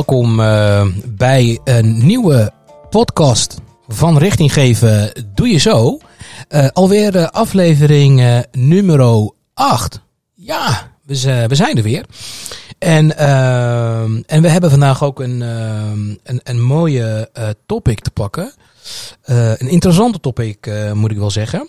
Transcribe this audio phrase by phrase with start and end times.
[0.00, 2.52] Welkom uh, bij een nieuwe
[2.90, 3.56] podcast
[3.88, 5.98] van Richting Geven Doe Je Zo.
[6.48, 10.00] Uh, alweer aflevering nummer 8.
[10.34, 12.04] Ja, we, we, zijn er weer.
[12.78, 13.16] En,
[14.26, 17.30] en we hebben vandaag ook een, een, een mooie
[17.66, 18.52] topic te pakken.
[19.24, 21.68] een interessante topic, moet ik wel zeggen.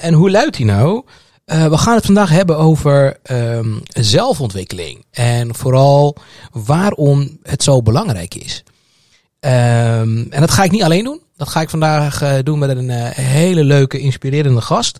[0.00, 1.04] en hoe luidt die nou?
[1.46, 5.04] Uh, we gaan het vandaag hebben over um, zelfontwikkeling.
[5.10, 6.16] En vooral
[6.52, 8.62] waarom het zo belangrijk is.
[9.40, 11.22] Um, en dat ga ik niet alleen doen.
[11.36, 14.98] Dat ga ik vandaag uh, doen met een uh, hele leuke, inspirerende gast.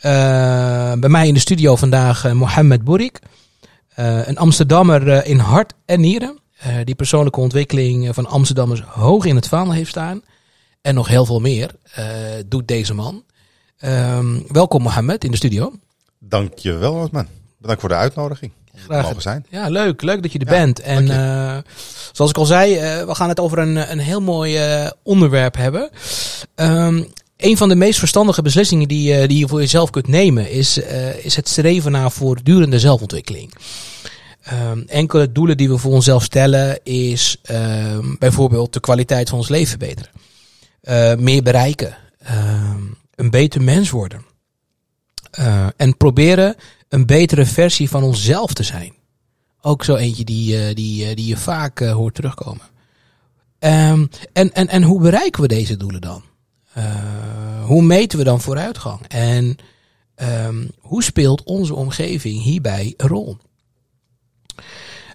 [0.00, 3.18] bij mij in de studio vandaag Mohammed Bourik.
[3.94, 6.38] een Amsterdammer in hart en nieren.
[6.84, 10.22] die persoonlijke ontwikkeling van Amsterdammers hoog in het vaandel heeft staan.
[10.80, 11.70] En nog heel veel meer
[12.46, 13.24] doet deze man.
[13.80, 15.72] Um, welkom Mohammed in de studio.
[16.18, 17.26] Dankjewel man.
[17.58, 18.52] Bedankt voor de uitnodiging.
[18.74, 19.46] Graag mogen zijn.
[19.50, 20.02] Ja, leuk.
[20.02, 20.80] Leuk dat je er bent.
[20.80, 21.56] En uh,
[22.12, 25.56] zoals ik al zei, uh, we gaan het over een, een heel mooi uh, onderwerp
[25.56, 25.90] hebben.
[26.54, 30.78] Um, een van de meest verstandige beslissingen die, die je voor jezelf kunt nemen is,
[31.22, 33.54] is het streven naar voortdurende zelfontwikkeling.
[34.52, 37.40] Um, enkele doelen die we voor onszelf stellen is
[38.18, 41.24] bijvoorbeeld de kwaliteit van ons leven verbeteren.
[41.24, 41.96] meer bereiken
[43.16, 44.24] een beter mens worden.
[45.38, 46.54] Uh, en proberen
[46.88, 48.94] een betere versie van onszelf te zijn.
[49.60, 52.72] Ook zo eentje die, uh, die, uh, die je vaak hoort terugkomen.
[53.58, 56.22] Um, en, en, en hoe bereiken we deze doelen dan?
[57.64, 59.00] hoe meten we dan vooruitgang?
[59.08, 59.56] En
[60.16, 63.36] um, hoe speelt onze omgeving hierbij een rol?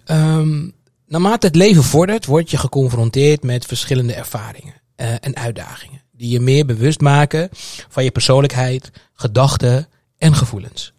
[0.06, 0.72] Um,
[1.06, 6.66] naarmate het leven vordert, word je geconfronteerd met verschillende ervaringen en uitdagingen die je meer
[6.66, 7.48] bewust maken
[7.88, 9.88] van je persoonlijkheid, gedachten
[10.18, 10.92] en gevoelens.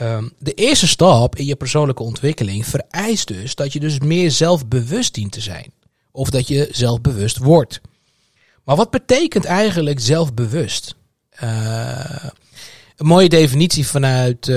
[0.00, 5.14] Um, de eerste stap in je persoonlijke ontwikkeling vereist dus dat je dus meer zelfbewust
[5.14, 5.72] dient te zijn.
[6.10, 7.80] Of dat je zelfbewust wordt.
[8.64, 10.94] Maar wat betekent eigenlijk zelfbewust?
[11.42, 12.24] Uh,
[12.96, 14.56] een mooie definitie vanuit uh,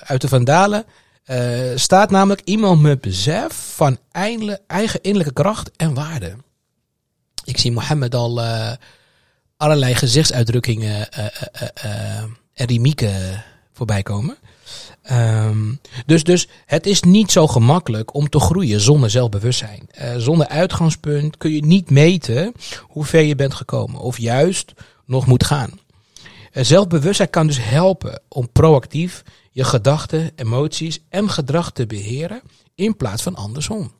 [0.00, 0.84] uit de Vandalen
[1.26, 1.36] uh,
[1.74, 3.98] staat namelijk iemand met besef van
[4.66, 6.36] eigen innerlijke kracht en waarde.
[7.46, 8.72] Ik zie Mohammed al uh,
[9.56, 11.24] allerlei gezichtsuitdrukkingen uh,
[11.84, 12.22] uh,
[12.54, 14.36] en rimieken voorbij komen.
[15.12, 19.88] Um, dus, dus het is niet zo gemakkelijk om te groeien zonder zelfbewustzijn.
[20.16, 22.52] zonder uitgangspunt kun je niet meten
[22.82, 24.00] hoe ver je bent gekomen.
[24.00, 24.72] Of juist
[25.04, 25.80] nog moet gaan.
[26.52, 32.40] zelfbewustzijn kan dus helpen om proactief je gedachten, emoties en gedrag te beheren
[32.74, 33.92] in plaats van andersom.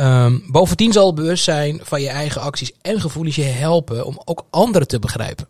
[0.00, 4.46] Um, bovendien zal het bewustzijn van je eigen acties en gevoelens je helpen om ook
[4.50, 5.48] anderen te begrijpen.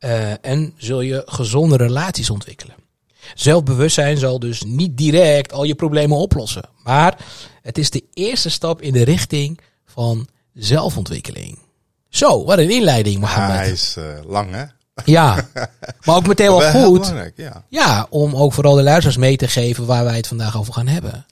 [0.00, 2.74] Uh, en zul je gezonde relaties ontwikkelen.
[3.34, 6.68] Zelfbewustzijn zal dus niet direct al je problemen oplossen.
[6.82, 7.16] Maar
[7.62, 11.58] het is de eerste stap in de richting van zelfontwikkeling.
[12.08, 13.56] Zo, wat een inleiding, Mohammed.
[13.56, 14.64] hij is uh, lang, hè?
[15.04, 15.48] Ja,
[16.04, 17.12] maar ook meteen wel goed.
[17.36, 17.64] Ja.
[17.68, 20.86] ja, om ook vooral de luisteraars mee te geven waar wij het vandaag over gaan
[20.86, 21.26] hebben.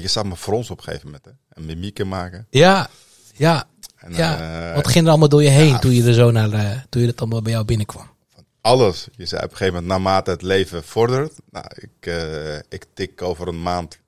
[0.00, 1.30] Je zat me frons op een gegeven moment, hè?
[1.48, 2.46] En mimieken maken.
[2.50, 2.88] Ja,
[3.34, 3.66] ja.
[3.96, 4.68] En, ja.
[4.68, 6.70] Uh, Wat ging er allemaal door je heen ja, toen je er zo naar, uh,
[6.88, 8.10] toen je dat allemaal bij jou binnenkwam?
[8.34, 9.08] Van alles.
[9.16, 11.32] Je zei op een gegeven moment, naarmate het leven vordert.
[11.50, 13.98] Nou, ik, uh, ik tik over een maand,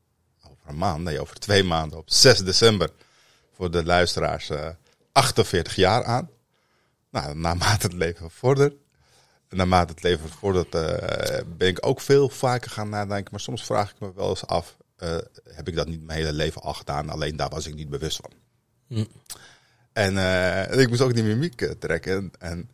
[0.44, 2.90] over een maand, nee, over twee maanden, op 6 december,
[3.56, 4.50] voor de luisteraars,
[5.12, 6.30] 48 jaar aan.
[7.10, 8.74] Nou, naarmate het leven vordert,
[9.48, 10.70] naarmate het leven vordert,
[11.56, 13.28] ben ik ook veel vaker gaan nadenken.
[13.30, 15.16] Maar soms vraag ik me wel eens af, uh,
[15.48, 17.10] heb ik dat niet mijn hele leven al gedaan.
[17.10, 18.30] Alleen daar was ik niet bewust van.
[18.88, 19.04] Hm.
[19.92, 22.30] En uh, ik moest ook die mimiek uh, trekken.
[22.38, 22.70] En,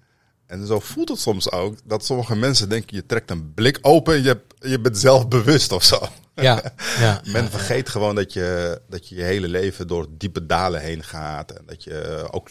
[0.46, 4.22] en zo voelt het soms ook dat sommige mensen denken: je trekt een blik open,
[4.22, 6.08] je, je bent zelf bewust of zo.
[6.34, 6.62] Ja,
[7.00, 11.02] ja, Men vergeet gewoon dat je, dat je je hele leven door diepe dalen heen
[11.02, 11.50] gaat.
[11.50, 12.48] En dat je ook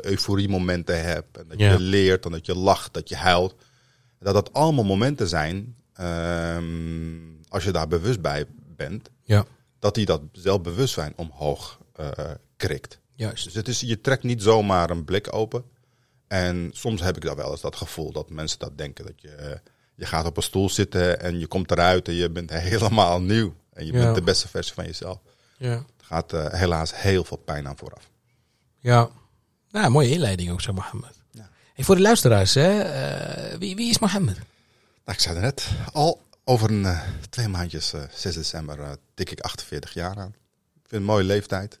[0.00, 1.38] euforie-momenten hebt.
[1.38, 3.54] En dat je leert, en dat je lacht, dat je huilt.
[4.18, 8.46] Dat dat allemaal momenten zijn, um, als je daar bewust bij
[8.76, 9.44] bent, ja.
[9.78, 12.08] dat hij dat zelfbewustzijn omhoog uh,
[12.56, 12.98] krikt.
[13.14, 13.44] Juist.
[13.44, 15.64] Dus het is, je trekt niet zomaar een blik open.
[16.26, 19.06] En soms heb ik dat wel eens dat gevoel dat mensen dat denken.
[19.06, 19.60] Dat je,
[19.94, 23.54] je gaat op een stoel zitten en je komt eruit en je bent helemaal nieuw.
[23.72, 25.18] En je bent de beste versie van jezelf.
[25.56, 25.70] Ja.
[25.70, 28.10] Het gaat uh, helaas heel veel pijn aan vooraf.
[28.78, 29.10] Ja,
[29.70, 31.14] nou, mooie inleiding ook zo, Mohammed.
[31.30, 31.50] Ja.
[31.74, 34.34] En voor de luisteraars, hè, uh, wie, wie is Mohammed?
[34.34, 34.46] Nou,
[35.04, 39.30] ik zei het net al, over een, uh, twee maandjes, uh, 6 december, uh, tik
[39.30, 40.28] ik 48 jaar aan.
[40.28, 40.34] Ik
[40.72, 41.80] vind het een mooie leeftijd.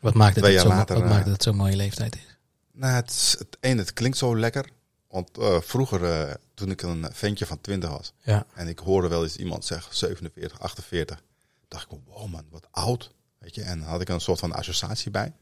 [0.00, 2.36] Wat maakt het, het zo, later, wat maakt het zo'n mooie leeftijd is?
[2.72, 4.70] Nou, het, is, het een, het klinkt zo lekker.
[5.08, 5.30] Want
[5.60, 8.46] vroeger, toen ik een ventje van 20 was, ja.
[8.54, 11.22] en ik hoorde wel eens iemand zeggen 47, 48,
[11.68, 13.14] dacht ik, wow man, wat oud.
[13.38, 15.32] Weet je, en had ik een soort van associatie bij.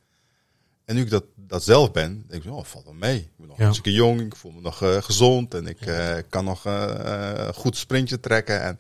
[0.87, 3.17] En nu ik dat, dat zelf ben, denk ik, oh, valt wel mee.
[3.19, 3.63] Ik ben nog Ja.
[3.65, 7.77] hartstikke jong, ik voel me nog eh, gezond en ik eh, kan nog eh, goed
[7.77, 8.63] sprintje trekken.
[8.63, 8.79] En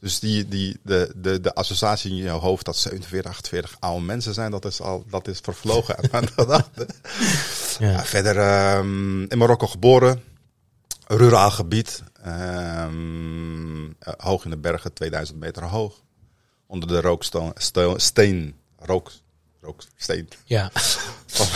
[0.00, 4.34] dus die, die, de, de, de associatie in je hoofd dat 47, 48 oude mensen
[4.34, 6.86] zijn, dat is al dat is vervlogen uit mijn gedachten.
[7.78, 8.04] Ja.
[8.04, 10.22] Verder ehm, in Marokko geboren,
[11.06, 16.02] ruraal gebied, ehm, eh, hoog in de bergen, 2000 meter hoog.
[16.66, 17.52] Onder de rooksteen,
[17.96, 19.10] steen, rook,
[19.60, 20.70] rooksteen Ja.
[21.26, 21.46] van,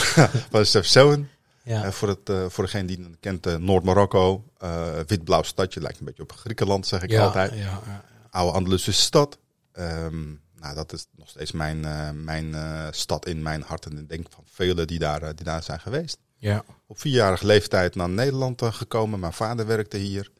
[0.49, 1.29] van Chefchaouen.
[1.63, 1.91] Ja.
[1.91, 6.05] Voor, het, eh, voor degene die het kent, eh, Noord-Marokko, eh, wit-blauw stadje, lijkt een
[6.05, 7.51] beetje op Griekenland, zeg ik ja, altijd.
[7.51, 8.03] Ja, ja.
[8.29, 9.37] Oude Andalusische stad.
[9.71, 10.23] Ehm,
[10.55, 11.79] nou, dat is nog steeds mijn,
[12.23, 12.55] mijn
[12.93, 16.17] stad in mijn hart en ik denk van velen die daar, die daar zijn geweest.
[16.37, 16.63] ja.
[16.87, 19.19] Op vierjarige leeftijd naar Nederland gekomen.
[19.19, 20.31] Mijn vader werkte hier.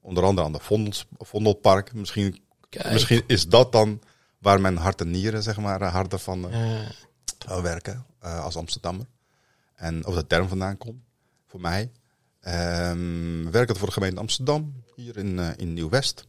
[0.00, 1.94] Onder andere aan de Vondels, Vondelpark.
[1.94, 2.92] Misschien, Kijk.
[2.92, 4.00] misschien is dat dan
[4.38, 6.50] waar mijn hart en nieren, zeg maar, harder van
[7.48, 9.06] uh, werken eh, als Amsterdammer.
[9.74, 11.02] En of dat term vandaan komt,
[11.46, 11.92] voor mij.
[12.40, 16.26] Ehm werkte voor de gemeente Amsterdam, hier in, eh, in Nieuw-West.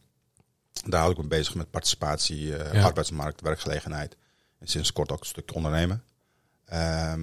[0.86, 2.84] Daar hou ik me bezig met participatie, eh, Ja.
[2.84, 4.18] arbeidsmarkt, werkgelegenheid.
[4.60, 6.04] En sinds kort ook een stukje ondernemen.
[6.66, 7.22] Ehm,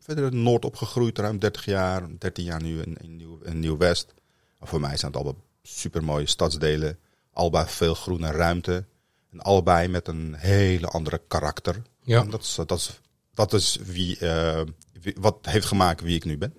[0.00, 2.18] verder in Noord opgegroeid, ruim 30 jaar.
[2.18, 4.14] 13 jaar nu in, in, Nieuw, in Nieuw-West.
[4.60, 6.98] Voor mij zijn het allemaal super mooie stadsdelen.
[7.32, 8.86] Allebei veel groene ruimte.
[9.30, 11.82] En allebei met een hele andere karakter.
[12.08, 12.20] Ja.
[12.20, 13.00] En dat is, dat is,
[13.34, 14.60] dat is wie, eh,
[15.02, 16.54] wie- wat heeft gemaakt wie ik nu ben.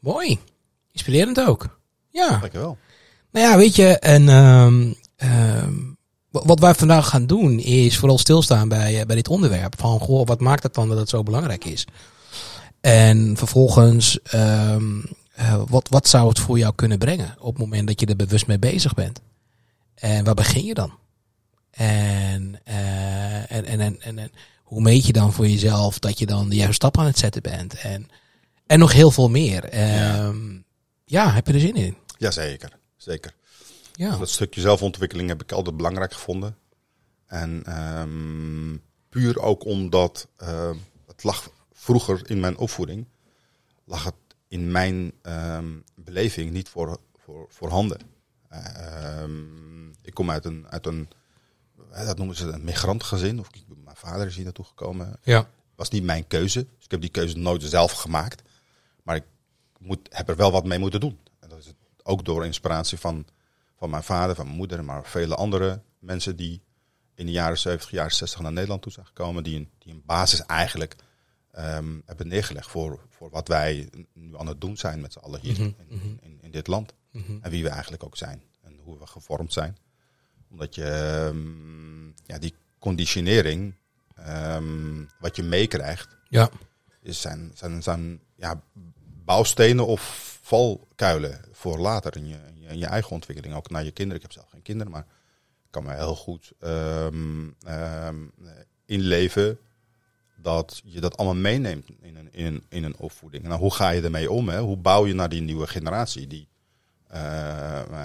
[0.00, 0.38] mooi.
[0.92, 1.78] Inspirerend ook.
[2.10, 2.38] Ja.
[2.38, 2.78] Dankjewel.
[3.30, 5.72] Nou ja, weet je, en ehm, ehm,
[6.30, 9.74] wa- wat wij vandaag gaan doen is vooral stilstaan bij, eh, bij dit onderwerp.
[9.80, 11.86] Van, goh, wat maakt het dan dat het zo belangrijk is?
[12.80, 15.00] En vervolgens, ehm,
[15.34, 18.16] eh, wat, wat zou het voor jou kunnen brengen op het moment dat je er
[18.16, 19.20] bewust mee bezig bent?
[19.94, 20.92] En waar begin je dan?
[21.70, 24.30] En, en, en, en, en, en
[24.64, 27.42] hoe meet je dan voor jezelf dat je dan de juiste stap aan het zetten
[27.42, 27.74] bent?
[27.74, 28.08] En,
[28.66, 29.64] en nog heel veel meer.
[29.64, 30.58] Ehm,
[31.04, 31.96] ja, heb je er zin in?
[32.18, 33.34] Jazeker, zeker.
[33.92, 34.16] Ja.
[34.16, 36.56] Dat stukje zelfontwikkeling heb ik altijd belangrijk gevonden.
[37.26, 38.76] En ehm,
[39.08, 40.70] puur ook omdat eh,
[41.06, 43.06] het lag vroeger in mijn opvoeding,
[43.84, 44.14] lag het
[44.48, 48.00] in mijn ehm, beleving niet voor, voor, voorhanden.
[48.48, 51.16] Ehm, ik kom uit een, uit een, eh,
[51.90, 53.40] dat noemen ze een migrantgezin.
[53.40, 53.50] Of
[53.84, 55.16] mijn vader is hier naartoe gekomen.
[55.22, 55.48] Ja.
[55.74, 56.66] was niet mijn keuze.
[56.74, 58.42] Dus ik heb die keuze nooit zelf gemaakt.
[59.02, 59.24] Maar ik
[59.78, 61.18] moet, heb er wel wat mee moeten doen.
[61.40, 63.26] En dat is het ook door inspiratie van,
[63.76, 66.62] van mijn vader, van mijn moeder, maar vele andere mensen die
[67.14, 69.42] in de jaren 70, jaren 60 naar Nederland toe zijn gekomen.
[69.42, 70.96] Die een, die een basis eigenlijk
[71.50, 75.40] ehm, hebben neergelegd voor, voor wat wij nu aan het doen zijn met z'n allen
[75.40, 76.94] hier Mhm, in, in, in dit land.
[77.10, 77.38] Mhm.
[77.40, 78.42] En wie we eigenlijk ook zijn.
[78.62, 79.76] En hoe we gevormd zijn.
[80.54, 83.74] Omdat je ehm, ja, die conditionering,
[84.14, 86.50] ehm, wat je meekrijgt, Ja.
[87.02, 88.62] is zijn, zijn, zijn ja,
[89.24, 92.36] bouwstenen of valkuilen voor later in je,
[92.68, 93.54] in je, eigen ontwikkeling.
[93.54, 94.22] Ook naar je kinderen.
[94.22, 95.06] Ik heb zelf geen kinderen, maar
[95.64, 97.48] ik kan me heel goed ehm,
[98.86, 99.58] inleven
[100.36, 103.44] dat je dat allemaal meeneemt in een, in een, in een opvoeding.
[103.44, 104.48] Nou, hoe ga je ermee om?
[104.48, 104.60] Hè?
[104.60, 106.48] Hoe bouw je naar die nieuwe generatie die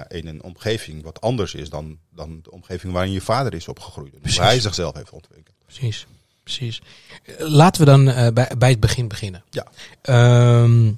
[0.08, 4.20] in een omgeving wat anders is dan, dan de omgeving waarin je vader is opgegroeid.
[4.20, 4.38] Precies.
[4.38, 5.56] Hoe hij zichzelf heeft ontwikkeld.
[5.66, 6.08] Precies,
[6.44, 6.82] precies.
[7.24, 9.44] Eh, Laten we dan eh, bij, bij het begin beginnen.
[9.50, 9.68] Ja.
[10.02, 10.92] Ehm,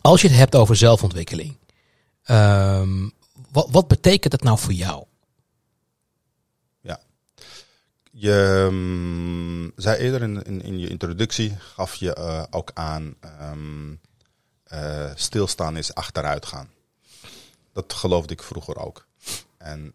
[0.00, 1.56] als je het hebt over zelfontwikkeling,
[2.22, 3.08] ehm,
[3.50, 5.04] wat, wat betekent dat nou voor jou?
[8.18, 13.94] Je mm, zei eerder in, in, in je introductie, gaf je eh, ook aan, ehm,
[14.64, 16.68] eh, stilstaan is achteruit gaan.
[17.76, 19.06] Dat geloofde ik vroeger ook.
[19.56, 19.94] En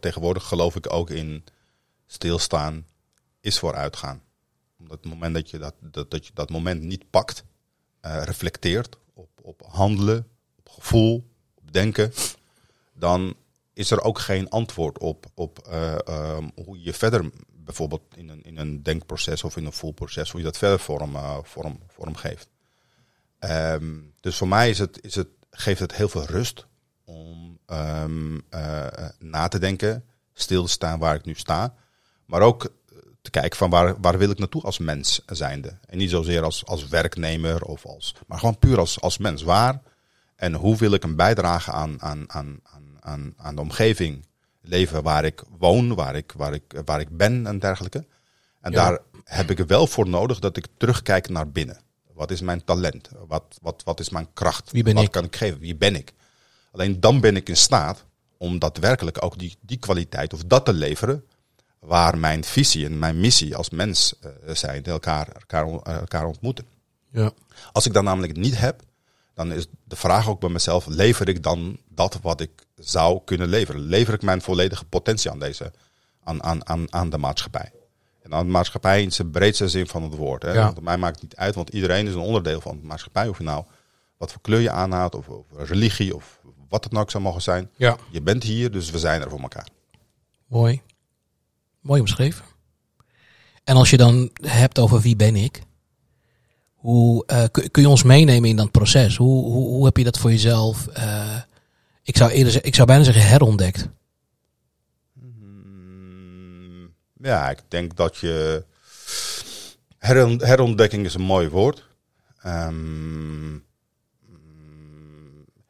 [0.00, 1.44] tegenwoordig geloof ik ook in
[2.06, 2.86] stilstaan
[3.40, 4.22] is vooruitgaan.
[4.78, 7.44] Omdat het moment dat je dat, dat, dat, moment niet pakt,
[8.00, 12.12] eh, reflecteert op, op handelen, op gevoel, op denken,
[12.92, 13.36] dan
[13.72, 18.42] is er ook geen antwoord op, op eh, ehm, hoe je verder bijvoorbeeld in een,
[18.42, 22.16] in een denkproces of in een voelproces, hoe je dat verder vorm, eh, vorm, vorm
[22.16, 22.48] geeft.
[23.38, 26.66] Ehm, dus voor mij is het, is het, geeft het heel veel rust
[27.06, 31.74] om ehm, eh, eh, na te denken, stil te staan waar ik nu sta,
[32.24, 35.78] maar ook eh, te kijken van waar, waar wil ik naartoe als mens zijnde.
[35.86, 39.42] En niet zozeer als, als werknemer, of als, maar gewoon puur als, als mens.
[39.42, 39.82] Waar
[40.36, 42.60] en hoe wil ik een bijdrage aan, aan, aan,
[43.00, 44.26] aan, aan, de omgeving
[44.60, 48.04] leven waar ik woon, waar ik, waar ik, waar ik ben en dergelijke.
[48.60, 48.88] En Ja.
[48.88, 51.80] daar heb ik er wel voor nodig dat ik terugkijk naar binnen.
[52.12, 53.10] Wat is mijn talent?
[53.26, 54.70] Wat, wat, wat is mijn kracht?
[54.70, 55.10] Wie ben wat ik?
[55.10, 55.58] kan ik geven?
[55.58, 56.12] Wie ben ik?
[56.76, 58.04] Alleen dan ben ik in staat
[58.38, 61.24] om daadwerkelijk ook die, die kwaliteit of dat te leveren
[61.78, 66.66] waar mijn visie en mijn missie als mens uh, zijn, elkaar, elkaar, elkaar ontmoeten.
[67.10, 67.30] Ja.
[67.72, 68.82] Als ik dat namelijk niet heb,
[69.34, 73.48] dan is de vraag ook bij mezelf: lever ik dan dat wat ik zou kunnen
[73.48, 73.80] leveren?
[73.80, 75.72] Lever ik mijn volledige potentie aan deze,
[76.24, 77.72] aan, aan, aan, aan de maatschappij?
[78.22, 80.42] En aan de maatschappij in zijn breedste zin van het woord.
[80.42, 80.52] Hè?
[80.52, 80.64] Ja.
[80.64, 83.28] Want mij maakt het niet uit, want iedereen is een onderdeel van de maatschappij.
[83.28, 83.64] Of je nou
[84.16, 87.42] wat voor kleur je aanhaalt, of, of religie, of wat het nou ook zou mogen
[87.42, 87.70] zijn.
[87.76, 87.96] Ja.
[88.10, 89.68] Je bent hier, dus we zijn er voor elkaar.
[90.46, 90.82] Mooi.
[91.80, 92.44] Mooi omschreven.
[93.64, 95.62] En als je dan hebt over wie ben ik,
[96.74, 99.16] hoe eh, kun, kun je ons meenemen in dat proces?
[99.16, 100.86] Hoe, hoe, hoe heb je dat voor jezelf?
[100.86, 101.40] eh,
[102.02, 103.88] ik zou eerder, ik zou bijna zeggen herontdekt.
[105.12, 108.64] Mm, Ja, ik denk dat je.
[109.98, 111.84] Heron- herontdekking is een mooi woord.
[112.42, 113.60] Ehm, mm,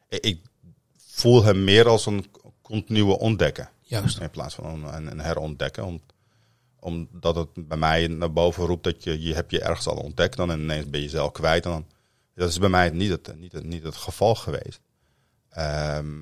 [0.09, 0.41] ik
[1.17, 2.25] voel hem meer als een
[2.61, 3.69] continue ontdekken.
[3.81, 4.19] Juist.
[4.19, 5.85] In plaats van een, een, herontdekken.
[5.85, 6.01] Om,
[6.79, 10.37] omdat het bij mij naar boven roept dat je, je hebt je ergens al ontdekt.
[10.37, 11.65] Dan ineens ben je jezelf kwijt.
[11.65, 11.85] En dan,
[12.33, 14.79] dat is bij mij niet het, niet het, niet het geval geweest.
[15.49, 16.21] Ehm,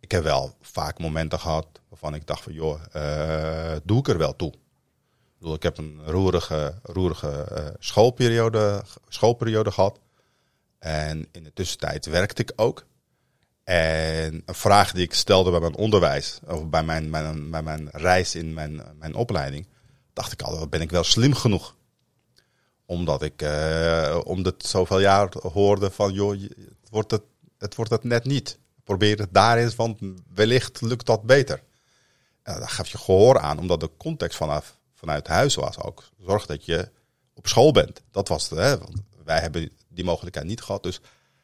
[0.00, 4.18] ik heb wel vaak momenten gehad waarvan ik dacht van joh, eh, doe ik er
[4.18, 4.52] wel toe.
[4.52, 10.00] Ik, bedoel, ik heb een roerige, roerige eh, schoolperiode, schoolperiode gehad.
[10.78, 12.86] En in de tussentijd werkte ik ook.
[13.64, 17.88] En een vraag die ik stelde bij mijn onderwijs, of bij mijn, mijn, bij mijn
[17.92, 19.66] reis in mijn, mijn opleiding,
[20.12, 21.76] dacht ik altijd, ben ik wel slim genoeg?
[22.86, 27.22] Omdat ik, eh omdat zoveel jaar hoorde van, joh, het wordt het,
[27.58, 28.58] het wordt het net niet.
[28.84, 29.98] Probeer het daar eens, want
[30.34, 31.62] wellicht lukt dat beter.
[32.42, 36.04] En daar gaf je gehoor aan, omdat de context vanaf, vanuit huis was ook.
[36.18, 36.90] Zorg dat je
[37.34, 38.02] op school bent.
[38.10, 38.78] Dat was het, hè?
[38.78, 40.82] want wij hebben die mogelijkheid niet gehad.
[40.82, 41.00] Dus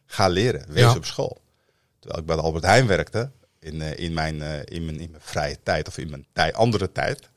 [0.06, 0.96] ga leren, wees Ja.
[0.96, 1.40] op school.
[1.98, 5.10] Terwijl ik bij de Albert Heijn werkte, in, eh, in, mijn, eh, in, mijn, in
[5.10, 7.28] mijn vrije tijd of in mijn tij, andere tijd,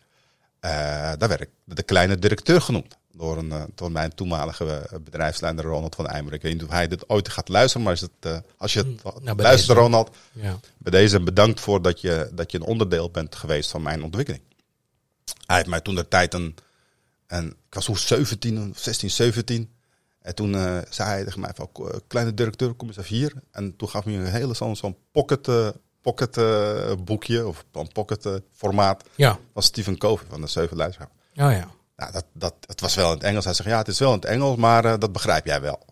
[0.59, 0.71] eh,
[1.17, 2.99] daar werd ik de kleine directeur genoemd.
[3.13, 6.33] Door, een, door mijn toenmalige bedrijfsleider Ronald van Eijmer.
[6.33, 9.03] Ik weet niet of hij dit ooit gaat luisteren, maar is het, als je het
[9.03, 9.73] Nou, bij luistert, deze.
[9.73, 10.59] Ronald, Ja.
[10.77, 14.43] bij deze bedankt voor dat je, dat je een onderdeel bent geweest van mijn ontwikkeling.
[15.45, 16.55] Hij heeft mij toen de tijd een,
[17.27, 19.69] een ik was toen 17, 16, 17.
[20.21, 23.33] En toen eh, zei hij tegen mij van, "Ko- kleine directeur, kom eens even hier.
[23.51, 25.69] En toen gaf hij me een hele zo'n zo'n pocket, eh,
[26.01, 29.39] pocket eh, boekje, of een pocket eh, formaat Ja.
[29.53, 31.09] van Stephen Covey van de Zeven Leiderschap.
[31.35, 31.67] Oh ja.
[31.95, 33.45] Nou, dat, dat, het was wel in het Engels.
[33.45, 35.85] Hij zegt, ja, het is wel in het Engels, maar eh, dat begrijp jij wel.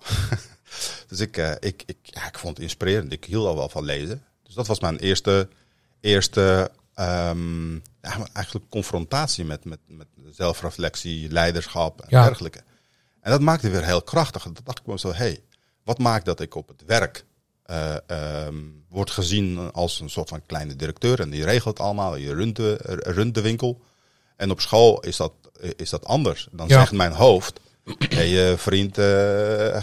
[1.08, 3.12] dus ik, eh, ik, ik, ja, ik vond het inspirerend.
[3.12, 4.24] Ik hield al wel van lezen.
[4.44, 5.48] Dus dat was mijn eerste,
[6.02, 12.24] eerste ehm, ja, eigenlijk confrontatie met, met, met zelfreflectie, leiderschap en Ja.
[12.24, 12.62] dergelijke.
[13.22, 14.44] En dat maakte weer heel krachtig.
[14.44, 15.40] Dat dacht ik me zo, hé, hey,
[15.84, 17.26] wat maakt dat ik op het werk
[17.64, 18.56] eh, ehm,
[18.90, 21.20] word gezien als een soort van kleine directeur.
[21.20, 23.82] En die regelt allemaal, je runt de, runt de winkel.
[24.36, 25.34] En op school is dat,
[25.76, 26.48] is dat anders.
[26.52, 26.80] Dan Ja.
[26.80, 27.60] zegt mijn hoofd,
[28.10, 29.06] hey, eh, vriend, eh,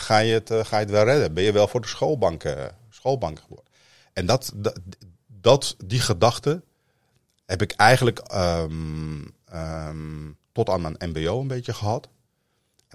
[0.00, 1.34] ga, je het, eh, ga je het wel redden?
[1.34, 3.64] Ben je wel voor de schoolbank, eh, schoolbank geworden?
[4.12, 4.78] En dat, dat,
[5.26, 6.62] dat, die gedachte
[7.46, 12.08] heb ik eigenlijk ehm, ehm, tot aan mijn mbo een beetje gehad.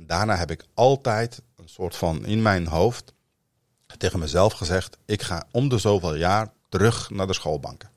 [0.01, 3.13] En daarna heb ik altijd een soort van in mijn hoofd
[3.97, 7.89] tegen mezelf gezegd: ik ga om de zoveel jaar terug naar de schoolbanken.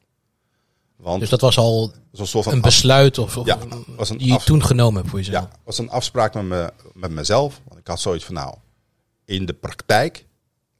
[0.97, 3.59] Want Dus dat was al zo'n soort van een besluit of, of Ja,
[3.97, 5.45] was een die je toen genomen hebt voor jezelf.
[5.45, 7.61] ja, was een afspraak met, me, met mezelf.
[7.65, 8.55] Want ik had zoiets van: nou,
[9.25, 10.27] in de praktijk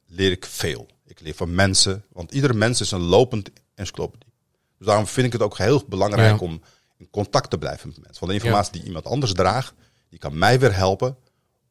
[0.07, 0.87] leer ik veel.
[1.05, 4.29] Ik leer van mensen, want iedere mens is een lopend encyclopedie.
[4.77, 6.45] Dus daarom vind ik het ook heel belangrijk Ja.
[6.45, 6.61] om
[6.97, 8.19] in contact te blijven met mensen.
[8.19, 9.73] Want de informatie die iemand anders draagt,
[10.15, 11.17] die kan mij weer helpen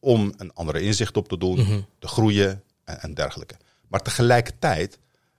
[0.01, 1.81] om een andere inzicht op te doen, Mhm.
[1.99, 3.55] te groeien en, en dergelijke.
[3.89, 4.99] Maar tegelijkertijd,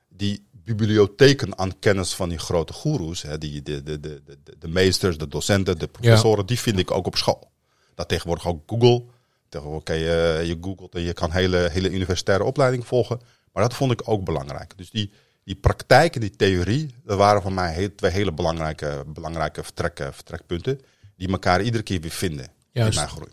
[0.09, 4.67] die bibliotheken aan kennis van die grote goeroes, hè, die, de, de, de, de, de
[4.67, 7.51] meesters, de docenten, de professoren, die vind ik ook op school.
[7.95, 9.03] Dat tegenwoordig ook Google.
[9.49, 13.19] Tegenwoordig kan je, je googelt en je kan hele, hele universitaire opleiding volgen.
[13.53, 14.73] Maar dat vond ik ook belangrijk.
[14.77, 15.11] Dus die,
[15.43, 20.09] die praktijk en die theorie, dat waren voor mij heel, twee hele belangrijke, belangrijke vertrek,
[20.11, 20.81] vertrekpunten.
[21.17, 22.53] Die elkaar iedere keer weer vinden
[22.83, 22.97] Juist.
[22.97, 23.31] in mijn groei.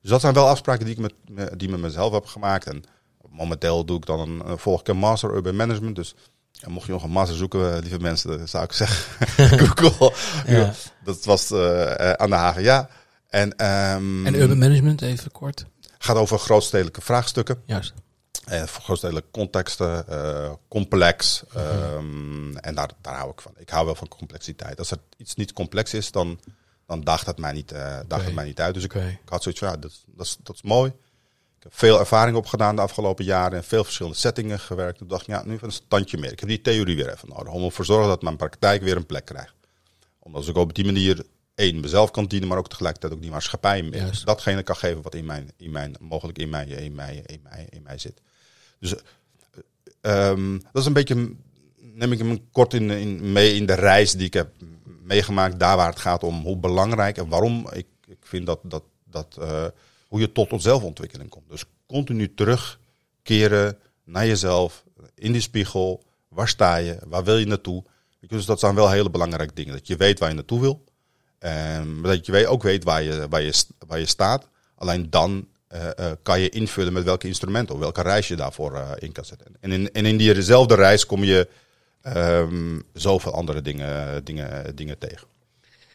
[0.00, 2.66] Dus dat zijn wel afspraken die ik met, me- die met mezelf heb gemaakt.
[2.66, 2.84] En
[3.28, 5.96] momenteel doe ik dan een, een- volg ik een master urban management.
[5.96, 6.14] Dus
[6.52, 10.12] ja, mocht je nog een master zoeken, eh, lieve mensen, zou ik zeggen, Google.
[10.46, 10.72] Ja.
[11.04, 12.88] Dat was eh, eh, aan de HVA.
[13.28, 15.64] En, ehm, En urban management, even kort.
[15.98, 17.62] gaat over grootstedelijke vraagstukken.
[17.66, 17.92] Juist.
[18.44, 20.04] En grootstedelijke contexten,
[20.68, 21.42] complex.
[21.54, 23.52] ehm, en daar, daar hou ik van.
[23.56, 24.78] Ik hou wel van complexiteit.
[24.78, 26.40] Als er iets niet complex is, dan,
[26.86, 28.14] dan daagt het mij niet, eh Oké.
[28.22, 28.74] het mij niet uit.
[28.74, 30.90] Dus ik, ik had zoiets van, ja, dat, is- dat, is, dat is mooi.
[31.58, 33.56] Ik heb veel ervaring opgedaan de afgelopen jaren.
[33.58, 34.98] In veel verschillende settingen gewerkt.
[34.98, 36.32] Toen dacht ik, ja, nu even een standje meer.
[36.32, 37.52] Ik heb die theorie weer even nodig.
[37.52, 39.54] Om ervoor te zorgen dat mijn praktijk weer een plek krijgt.
[40.18, 41.24] Omdat ik op die manier
[41.54, 44.26] één mezelf kan dienen, maar ook tegelijkertijd ook die maatschappij Juist.
[44.26, 47.66] datgene kan geven wat in mijn, in mijn mogelijk in mij, in mij, in mij,
[47.70, 48.20] in mij zit.
[48.78, 48.94] Dus
[50.00, 51.32] eh, ehm, dat is een beetje,
[51.76, 54.48] neem ik hem kort in, in, mee in de reis die ik heb
[55.04, 58.82] meegemaakt, daar waar het gaat om hoe belangrijk en waarom ik, ik vind dat, dat,
[59.04, 59.64] dat eh,
[60.08, 61.48] hoe je tot zelfontwikkeling komt.
[61.48, 64.84] Dus continu terugkeren naar jezelf,
[65.14, 67.84] in die spiegel, waar sta je, waar wil je naartoe?
[68.20, 69.72] Dus dat zijn wel hele belangrijke dingen.
[69.72, 70.84] Dat je weet waar je naartoe wil.
[72.00, 74.48] Maar dat je ook weet waar je, waar je, waar je staat.
[74.74, 78.96] Alleen dan eh, eh, kan je invullen met welke instrumenten of welke reis je daarvoor
[78.98, 79.56] in kan zetten.
[79.60, 81.48] En in, en in diezelfde reis kom je
[82.04, 85.26] ehm, zoveel andere dingen, dingen, dingen tegen.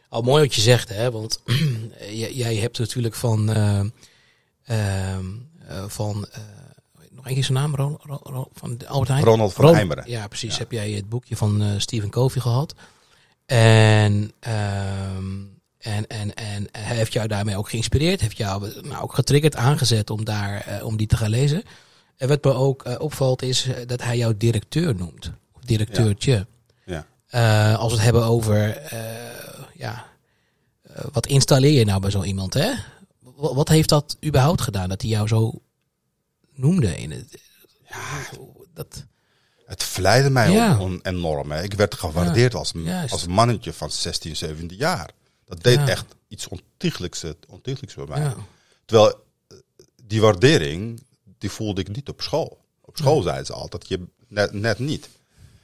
[0.10, 1.12] Al mooi wat je zegt, hè?
[1.12, 1.42] Want
[2.34, 3.50] jij, hebt natuurlijk van.
[3.54, 3.80] eh,
[4.66, 5.26] ehm,
[5.68, 6.40] eh, van eh,
[7.12, 9.24] nog één keer zijn naam, Ron, Ron- Ron- van Albert Heijn.
[9.24, 10.04] Ronald van Heijmeren.
[10.08, 10.54] Ja, precies.
[10.54, 10.60] Ja.
[10.60, 12.76] Heb jij het boekje van eh Stephen Covey gehad?
[13.46, 15.34] En, ehm,
[15.78, 20.10] en, en, en hij heeft jou daarmee ook geïnspireerd, heeft jou nou, ook getriggerd, aangezet
[20.10, 21.64] om, daar, om die te gaan lezen.
[22.18, 25.32] En wat me ook opvalt is dat hij jou directeur noemt.
[25.70, 26.48] Directeurtje.
[26.86, 27.06] Ja.
[27.28, 29.00] Eh, als we het hebben over, eh,
[29.76, 30.06] ja,
[30.82, 32.72] eh, wat installeer je nou bij zo iemand, hè?
[33.20, 35.62] Wat, wat heeft dat überhaupt gedaan, dat hij jou zo
[36.54, 37.38] noemde in het...
[37.90, 38.20] Ja,
[38.74, 39.06] dat...
[39.66, 40.80] Het verleidde mij Ja.
[41.02, 41.52] enorm.
[41.52, 41.64] Hè.
[41.64, 43.12] Ik werd gewaardeerd als, juist.
[43.12, 45.10] als mannetje van 16, 17 jaar.
[45.46, 45.88] Dat deed Ja.
[45.88, 48.34] echt iets ontiegelijks, ontiegelijks bij mij.
[48.86, 49.14] Terwijl
[50.04, 51.04] die waardering,
[51.38, 52.58] die voelde ik niet op school.
[52.82, 55.10] Op school zeiden ze altijd, je net, net niet.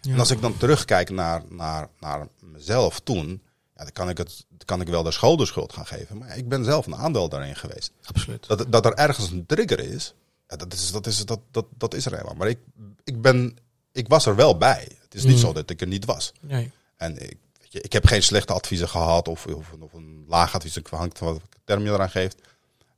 [0.05, 0.13] Ja.
[0.13, 3.41] En als ik dan terugkijk naar, naar, naar mezelf toen,
[3.75, 6.17] ja, dan kan ik, het, kan ik wel de school de schuld gaan geven.
[6.17, 7.91] Maar ik ben zelf een aandeel daarin geweest.
[8.05, 8.47] Absoluut.
[8.47, 10.13] Dat, dat er ergens een trigger is,
[10.47, 12.35] ja, dat, is, dat, is, dat, dat, dat is er helemaal.
[12.35, 12.59] Maar ik,
[13.03, 13.57] ik, ben,
[13.91, 14.87] ik was er wel bij.
[15.01, 15.39] Het is niet Mm.
[15.39, 16.31] zo dat ik er niet was.
[16.41, 16.71] Nee.
[16.97, 20.55] En ik, weet je, ik heb geen slechte adviezen gehad of, of, of een laag
[20.55, 20.75] advies.
[20.75, 22.41] Het hangt van wat term je eraan geeft.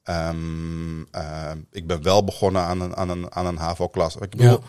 [0.03, 4.15] Ehm, ehm, ik ben wel begonnen aan een, aan een, aan een HAVO-klas.
[4.15, 4.63] Ik, bedoel,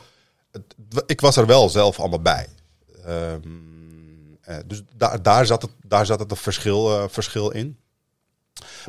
[0.52, 0.74] het-
[1.06, 2.48] ik was er wel zelf allemaal bij.
[3.04, 3.40] Ehm,
[4.40, 7.78] eh, dus daar, daar, zat het, daar zat het een verschil, eh, verschil in.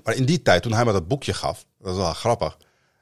[0.03, 2.57] Maar in die tijd, toen hij me dat boekje gaf, dat was wel grappig.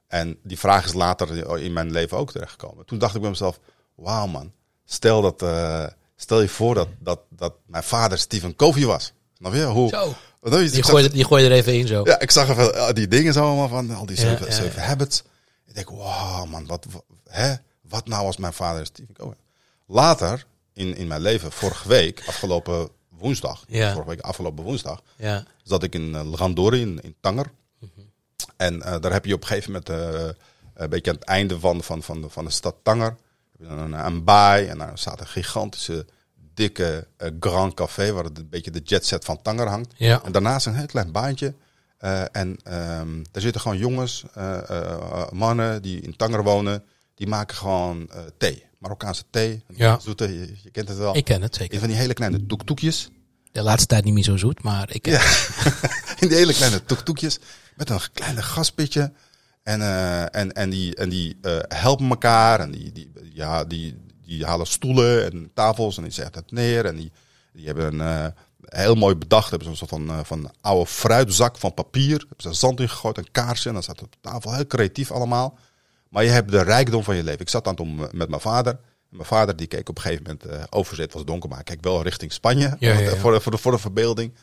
[0.08, 2.86] En die vraag is later in mijn leven ook terechtgekomen.
[2.86, 3.60] Toen dacht ik bij mezelf,
[3.96, 4.52] wauw man,
[4.86, 9.13] stel, dat, eh, stel je voor dat, dat, dat mijn vader Stephen Covey was.
[9.38, 9.63] Snap je?
[9.63, 10.15] Hoe, Zo.
[10.41, 10.50] je?
[10.50, 12.02] Die Ik zag- gooi, die gooi je er even in zo.
[12.04, 14.82] ja, ik zag even die dingen zo allemaal van, al die Ja, zeven, ja, zeven
[14.82, 14.88] ja.
[14.88, 15.24] habits.
[15.65, 16.86] Ik denk, wauw man, wat,
[17.28, 17.54] hè?
[17.89, 19.36] Wat nou als mijn vader is Stephen?
[19.86, 23.91] Later, in, in mijn leven, vorige week, afgelopen woensdag, Ja.
[23.91, 25.43] vorige week afgelopen woensdag, Ja.
[25.63, 27.52] zat ik in uh, in, in Tanger.
[27.80, 27.89] Mhm.
[28.58, 30.30] En eh, daar heb je op een gegeven moment, eh,
[30.73, 33.15] een beetje aan het einde van, van, van, de, van de stad Tanger,
[33.60, 36.06] een, een baai en daar staat een gigantische,
[36.54, 37.08] dikke
[37.39, 39.93] Grand Café, waar het een beetje de jetset van Tanger hangt.
[39.97, 40.23] Ja.
[40.23, 41.54] En daarnaast een heel klein baantje.
[42.32, 44.23] En ehm, daar zitten gewoon jongens,
[45.32, 46.84] mannen die in Tanger wonen,
[47.17, 48.65] die maken gewoon eh, thee.
[48.80, 49.99] Marokkaanse thee, Ja.
[49.99, 51.15] zoete, je, je kent het wel.
[51.15, 51.80] Ik ken het In zeker.
[51.80, 53.10] van die hele kleine toektoekjes.
[53.51, 55.19] De laatste tijd niet meer zo zoet, maar ik ken Ja.
[55.21, 56.19] het.
[56.21, 57.39] in die hele kleine toektoekjes.
[57.75, 59.12] Met een kleine gaspitje.
[59.63, 62.60] En, eh, en, en die, en die eh, helpen elkaar.
[62.60, 65.97] En die, die, ja, die, die halen stoelen en tafels.
[65.97, 66.86] En die zetten het neer.
[66.86, 67.12] En die,
[67.53, 68.34] die hebben een
[68.65, 69.49] heel mooi bedacht.
[69.49, 72.17] Hebben ze een soort van, van oude fruitzak van papier.
[72.17, 73.17] Hebben ze zand in gegooid.
[73.17, 73.67] Een kaarsje.
[73.67, 74.53] En dan staat het op tafel.
[74.53, 75.58] Heel creatief allemaal.
[76.10, 77.41] Maar je hebt de rijkdom van je leven.
[77.41, 78.80] Ik zat aan het om eh, met mijn vader.
[79.10, 81.13] Mijn vader die keek op een gegeven moment eh overzet.
[81.13, 82.76] Was donker, maar keek wel richting Spanje.
[82.80, 83.15] Ja, ja, ja.
[83.15, 84.34] Voor, de, voor, de, voor de verbeelding.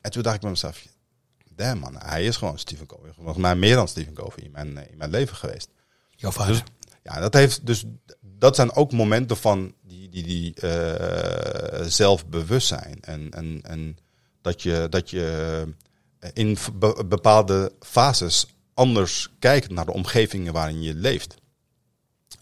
[0.00, 0.86] En toen dacht ik bij mezelf,
[1.54, 3.10] damn man, hij is gewoon Stephen Covey.
[3.14, 5.68] Volgens mij meer dan Stephen Covey in mijn, eh, in mijn leven geweest.
[6.16, 6.52] Jouw vader.
[6.52, 6.62] Dus
[7.02, 7.84] ja, dat heeft dus
[8.20, 12.98] dat zijn ook momenten van die, die, die eh, zelfbewustzijn.
[13.00, 13.96] En, en, en
[14.42, 15.64] dat je, dat je
[16.32, 18.46] in be- bepaalde fases
[18.80, 21.34] anders kijkt naar de omgevingen waarin je leeft.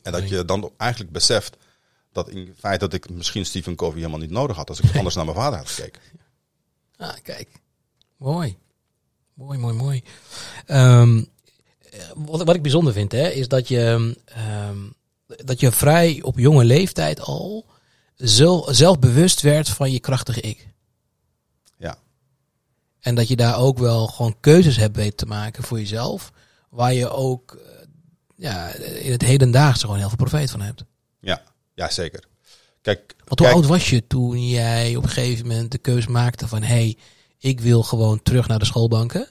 [0.02, 1.56] En dat je dan eigenlijk beseft
[2.12, 5.14] dat in feite dat ik misschien Stephen Covey helemaal niet nodig had als ik anders
[5.14, 6.02] naar mijn vader had gekeken.
[6.96, 7.48] Ah, kijk.
[8.16, 8.56] Mooi.
[9.34, 10.02] Mooi, mooi, mooi.
[10.66, 11.24] Ehm,
[11.90, 14.78] eh, wat, wat ik bijzonder vind, hè, is dat je, ehm,
[15.26, 17.66] dat je vrij op jonge leeftijd al
[18.14, 20.68] zelf, zelfbewust werd van je krachtige ik.
[23.08, 23.14] Ja.
[23.14, 26.32] En dat je daar ook wel gewoon keuzes hebt weten te maken voor jezelf.
[26.70, 27.86] Waar je ook eh,
[28.36, 30.84] ja, in het hedendaagse gewoon heel veel profijt van hebt.
[31.20, 31.42] Ja,
[31.74, 32.24] ja zeker.
[32.82, 36.06] Kijk, Want hoe kijk, oud was je toen jij op een gegeven moment de keus
[36.06, 36.62] maakte van...
[36.62, 36.96] hé, hey,
[37.38, 39.28] ik wil gewoon terug naar de schoolbanken.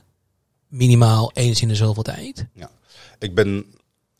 [0.67, 2.45] Minimaal eens in de zoveel tijd.
[3.19, 3.65] ik ben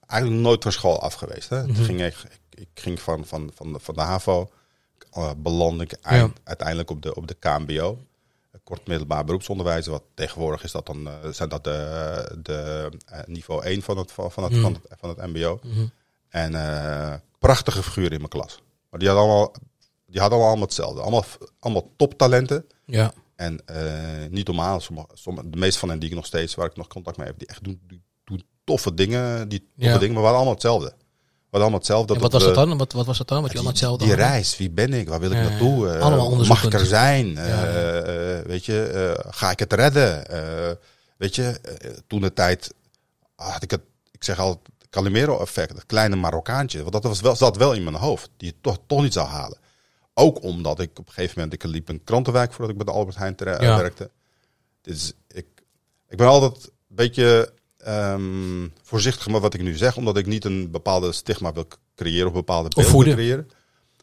[0.07, 1.49] eigenlijk nooit van school af geweest.
[1.49, 1.67] Hè.
[1.67, 1.83] Mhm.
[1.83, 4.49] Ging ik, ik, ik ging van, van, van, de, van de HAVO,
[5.17, 7.97] uh, belandde ik eind- uiteindelijk op de, op de KMBO.
[8.67, 9.87] Kort middelbaar beroepsonderwijs.
[9.87, 14.11] Wat tegenwoordig is dat dan, eh, zijn dat de, de eh, niveau 1 van het,
[14.11, 14.61] van het, Mm.
[14.61, 15.59] van het, van het mbo.
[15.63, 15.85] Mhm.
[16.29, 18.61] En eh, prachtige figuren in mijn klas.
[18.89, 19.53] Maar die hadden allemaal,
[20.05, 21.01] die hadden allemaal hetzelfde.
[21.01, 21.23] Allemaal,
[21.59, 22.65] allemaal toptalenten.
[22.85, 23.13] Ja.
[23.35, 23.61] En
[24.29, 24.79] niet normaal.
[24.79, 27.27] Sommige, sommige, de meeste van hen die ik nog steeds, waar ik nog contact mee
[27.27, 29.49] heb, die echt doen, die doen toffe dingen.
[29.49, 29.97] Die toffe Ja.
[29.97, 30.93] dingen, maar we hadden allemaal hetzelfde.
[31.59, 32.13] Hadden allemaal hetzelfde.
[32.13, 32.77] En wat was dat dan?
[32.77, 33.41] Wat, wat was dat dan?
[33.41, 34.31] Wat je die, allemaal hetzelfde die hadden?
[34.31, 35.09] reis, wie ben ik?
[35.09, 35.99] Waar wil ik naartoe?
[35.99, 37.37] Allemaal mag ik er zijn?
[37.37, 40.23] Eh, eh, weet je, ga ik het redden?
[41.17, 41.59] Weet je,
[42.07, 42.73] toen de tijd
[43.35, 47.35] had ik het, ik zeg al, het Calimero-effect, het kleine Marokkaantje, want dat was wel,
[47.35, 49.57] zat wel in mijn hoofd, die het toch, toch niet zou halen.
[50.13, 52.99] Ook omdat ik op een gegeven moment, ik liep een krantenwijk voordat ik bij de
[52.99, 53.77] Albert Heijn Ja.
[53.77, 54.09] werkte.
[54.83, 55.45] Is, ik,
[56.07, 57.53] ik ben altijd een beetje
[57.87, 62.27] ehm, voorzichtig met wat ik nu zeg, omdat ik niet een bepaalde stigma wil creëren
[62.27, 63.13] of bepaalde beeld wil voeden.
[63.13, 63.49] creëren.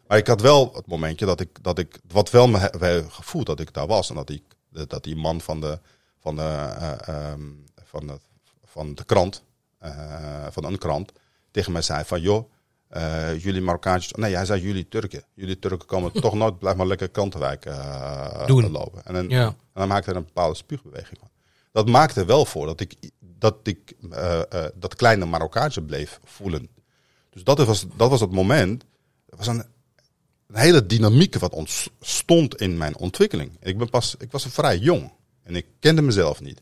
[0.07, 3.47] Maar ik had wel het momentje dat ik, dat ik wat wel me we- gevoeld
[3.47, 4.43] dat ik daar was en dat ik
[4.87, 5.79] dat die man van de
[6.21, 7.41] van de eh, ehm,
[7.85, 8.19] van de,
[8.65, 9.43] van de krant
[9.79, 11.13] eh, van een krant
[11.51, 12.51] tegen mij zei van joh
[12.89, 16.87] eh, jullie Marokkaantjes nee hij zei jullie Turken jullie Turken komen toch nooit blijf maar
[16.87, 17.65] lekker krantenwijk
[18.47, 18.71] Doen.
[18.71, 19.47] lopen en dan, Ja.
[19.47, 21.29] en dan maakte hij een bepaalde spuugbeweging van.
[21.73, 22.95] Dat maakte wel voor dat ik
[23.45, 26.69] dat ik eh, eh, dat kleine Marokkaantje bleef voelen.
[27.31, 28.85] Dus dat was, dat was het moment.
[29.29, 29.65] Er was een,
[30.47, 33.51] een hele dynamiek wat ontstond in mijn ontwikkeling.
[33.61, 36.61] Ik, ben pas, ik was vrij jong en ik kende mezelf niet.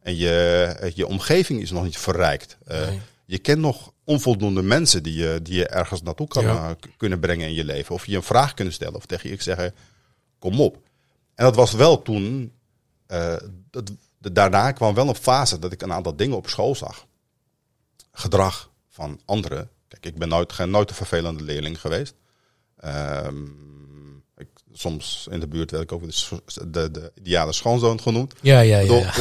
[0.00, 2.56] En je, je omgeving is nog niet verrijkt.
[2.64, 3.00] Eh, Nee.
[3.26, 6.68] Je kent nog onvoldoende mensen die je, die je ergens naartoe kan, Ja.
[6.68, 7.94] eh, kunnen brengen in je leven.
[7.94, 9.74] Of je een vraag kunnen stellen of tegen je zeggen,
[10.38, 10.76] kom op.
[11.34, 12.52] En dat was wel toen,
[13.06, 13.36] eh,
[13.70, 13.92] dat,
[14.24, 17.06] de- daarna kwam wel een fase dat ik een aantal dingen op school zag.
[18.12, 19.70] Gedrag van anderen.
[19.88, 22.14] Kijk, ik ben nooit, geen, nooit een vervelende leerling geweest.
[22.76, 23.42] Ehm,
[24.36, 28.34] ik, soms in de buurt werd ik ook de, de, de ideale schoonzoon genoemd.
[28.40, 29.12] Ja, ja, ja.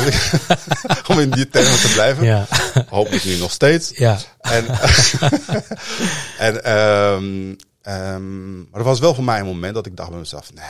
[1.08, 2.26] Om in die termen te blijven.
[2.26, 2.48] Ja.
[2.90, 3.90] Hopelijk nu nog steeds.
[3.90, 4.20] ja.
[4.40, 4.66] En,
[6.48, 10.20] en ehm, ehm, maar er was wel voor mij een moment dat ik dacht bij
[10.20, 10.66] mezelf: nee,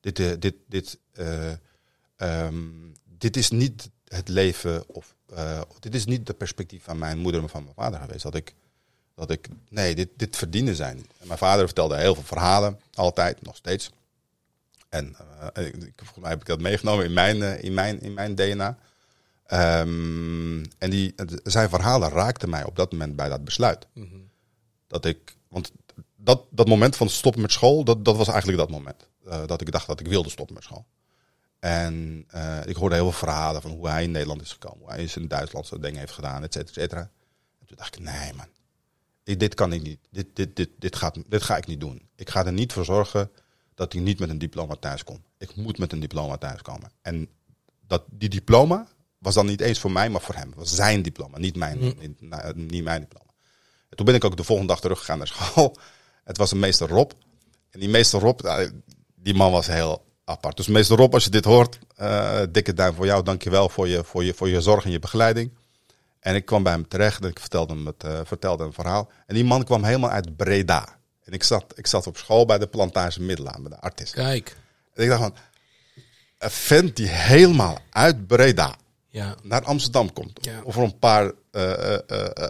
[0.00, 1.52] dit, eh, dit, dit, eh,
[2.16, 2.54] ehm,
[3.04, 7.42] dit is niet het leven of eh, dit is niet de perspectief van mijn moeder
[7.42, 8.22] en van mijn vader geweest.
[8.22, 8.54] Dat ik,
[9.14, 10.96] dat ik nee, dit, dit verdienen zijn.
[10.96, 11.12] niet.
[11.18, 13.90] En mijn vader vertelde heel veel verhalen, altijd, nog steeds.
[14.88, 15.16] En
[15.54, 18.34] eh, ik, volgens mij heb ik dat meegenomen in mijn, eh, in mijn, in mijn
[18.34, 18.78] DNA.
[19.46, 23.86] Ehm, en die, zijn verhalen raakten mij op dat moment bij dat besluit.
[24.86, 25.72] Dat ik, want
[26.16, 29.08] dat, dat moment van stoppen met school, dat, dat was eigenlijk dat moment.
[29.46, 30.84] Dat ik dacht dat ik wilde stoppen met school.
[31.64, 34.78] En eh, ik hoorde heel veel verhalen van hoe hij in Nederland is gekomen.
[34.78, 37.00] Hoe hij is in Duitsland zo'n dingen heeft gedaan, et cetera, et cetera.
[37.60, 38.46] En toen dacht ik, nee man,
[39.22, 39.98] ik, dit kan ik niet.
[40.10, 42.08] Dit, dit, dit, dit, gaat, dit ga ik niet doen.
[42.16, 43.30] Ik ga er niet voor zorgen
[43.74, 45.24] dat ik niet met een diploma thuis kom.
[45.38, 46.90] Ik moet met een diploma thuiskomen.
[47.02, 47.28] En
[47.86, 48.86] dat, die diploma
[49.18, 50.48] was dan niet eens voor mij, maar voor hem.
[50.48, 53.30] Het was zijn diploma, niet mijn, niet, na- niet mijn diploma.
[53.88, 55.76] En toen ben ik ook de volgende dag teruggegaan naar school.
[56.24, 57.10] Het was een meester Rob.
[57.70, 58.82] En die meester Rob, nou,
[59.14, 60.56] die man was heel apart.
[60.56, 63.22] Dus meester Rob, als je dit hoort, eh, dikke duim voor jou.
[63.22, 65.50] Dankjewel voor je, voor, je, voor je zorg en je begeleiding.
[66.20, 69.10] En ik kwam bij hem terecht en ik vertelde hem, het, eh, vertelde een verhaal.
[69.26, 70.98] En die man kwam helemaal uit Breda.
[71.24, 74.12] En ik zat, ik zat op school bij de plantage Middelaan, bij de artist.
[74.12, 74.56] Kijk.
[74.94, 75.34] En ik dacht van,
[76.38, 78.74] een vent die helemaal uit Breda
[79.08, 79.34] Ja.
[79.42, 80.38] naar Amsterdam komt.
[80.44, 80.60] Ja.
[80.62, 81.96] Of voor een paar, eh,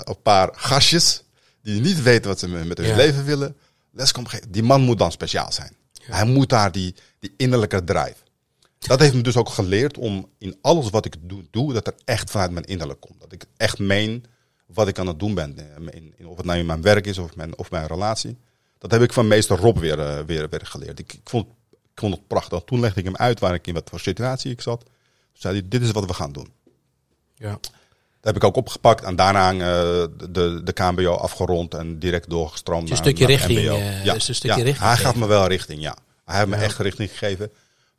[0.05, 1.23] een paar gastjes
[1.63, 2.97] die niet weten wat ze met hun Ja.
[2.97, 3.57] leven willen.
[3.93, 4.13] Les.
[4.49, 5.77] Die man moet dan speciaal zijn.
[6.07, 8.17] Hij moet daar die, die innerlijke drive.
[8.79, 11.17] Dat heeft me dus ook geleerd om in alles wat ik
[11.51, 13.21] doe, dat er echt vanuit mijn innerlijk komt.
[13.21, 14.25] Dat ik echt meen
[14.67, 15.59] wat ik aan het doen ben.
[15.59, 18.37] eh, In, of het nou in mijn werk is of mijn, of mijn relatie.
[18.79, 20.99] Dat heb ik van meester Rob weer, eh, weer, weer geleerd.
[20.99, 22.62] Ik, ik, vond, ik vond het prachtig.
[22.64, 24.81] Toen legde ik hem uit waar ik in wat voor situatie ik zat.
[24.81, 24.93] Toen
[25.33, 26.49] zei hij, dit is wat we gaan doen.
[27.35, 27.59] Ja.
[28.25, 29.59] Dat heb ik ook opgepakt en daarna eh,
[30.31, 33.77] de, de, KMBO afgerond en direct doorgestroomd Dus een naar, stukje naar richting, MBO.
[33.77, 34.13] eh, ja.
[34.13, 34.65] dus een stukje ja.
[34.65, 35.97] richting Hij gaf me wel richting, ja.
[36.25, 37.51] Hij heeft me echt richting gegeven.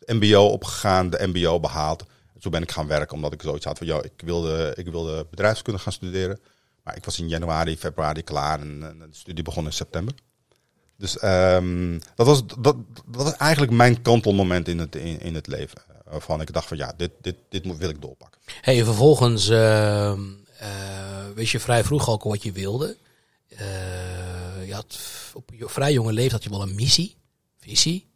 [0.05, 2.01] MBO opgegaan, de MBO behaald.
[2.33, 4.87] En toen ben ik gaan werken omdat ik zoiets had van, joh, ik wilde, ik
[4.87, 6.39] wilde bedrijfskunde gaan studeren.
[6.83, 10.13] Maar ik was in januari, februari klaar en, en de studie begon in september.
[10.97, 15.47] Dus ehm, dat, was, dat, dat was eigenlijk mijn kantelmoment in het, in, in het
[15.47, 15.77] leven.
[16.05, 18.41] Waarvan ik dacht van, ja, dit, dit, dit moet, wil ik doorpakken.
[18.61, 20.13] Hey, en vervolgens eh,
[21.35, 22.97] wist je vrij vroeg ook al wat je wilde.
[23.47, 24.99] Eh, je had
[25.33, 27.17] op je vrij jonge leeftijd had je wel een missie,
[27.59, 28.07] visie.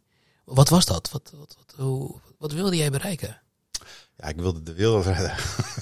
[0.44, 1.10] Wat was dat?
[1.10, 3.40] Wat, wat, wat, hoe, wat wilde jij bereiken?
[4.16, 5.34] Ja, ik wilde de wereld redden.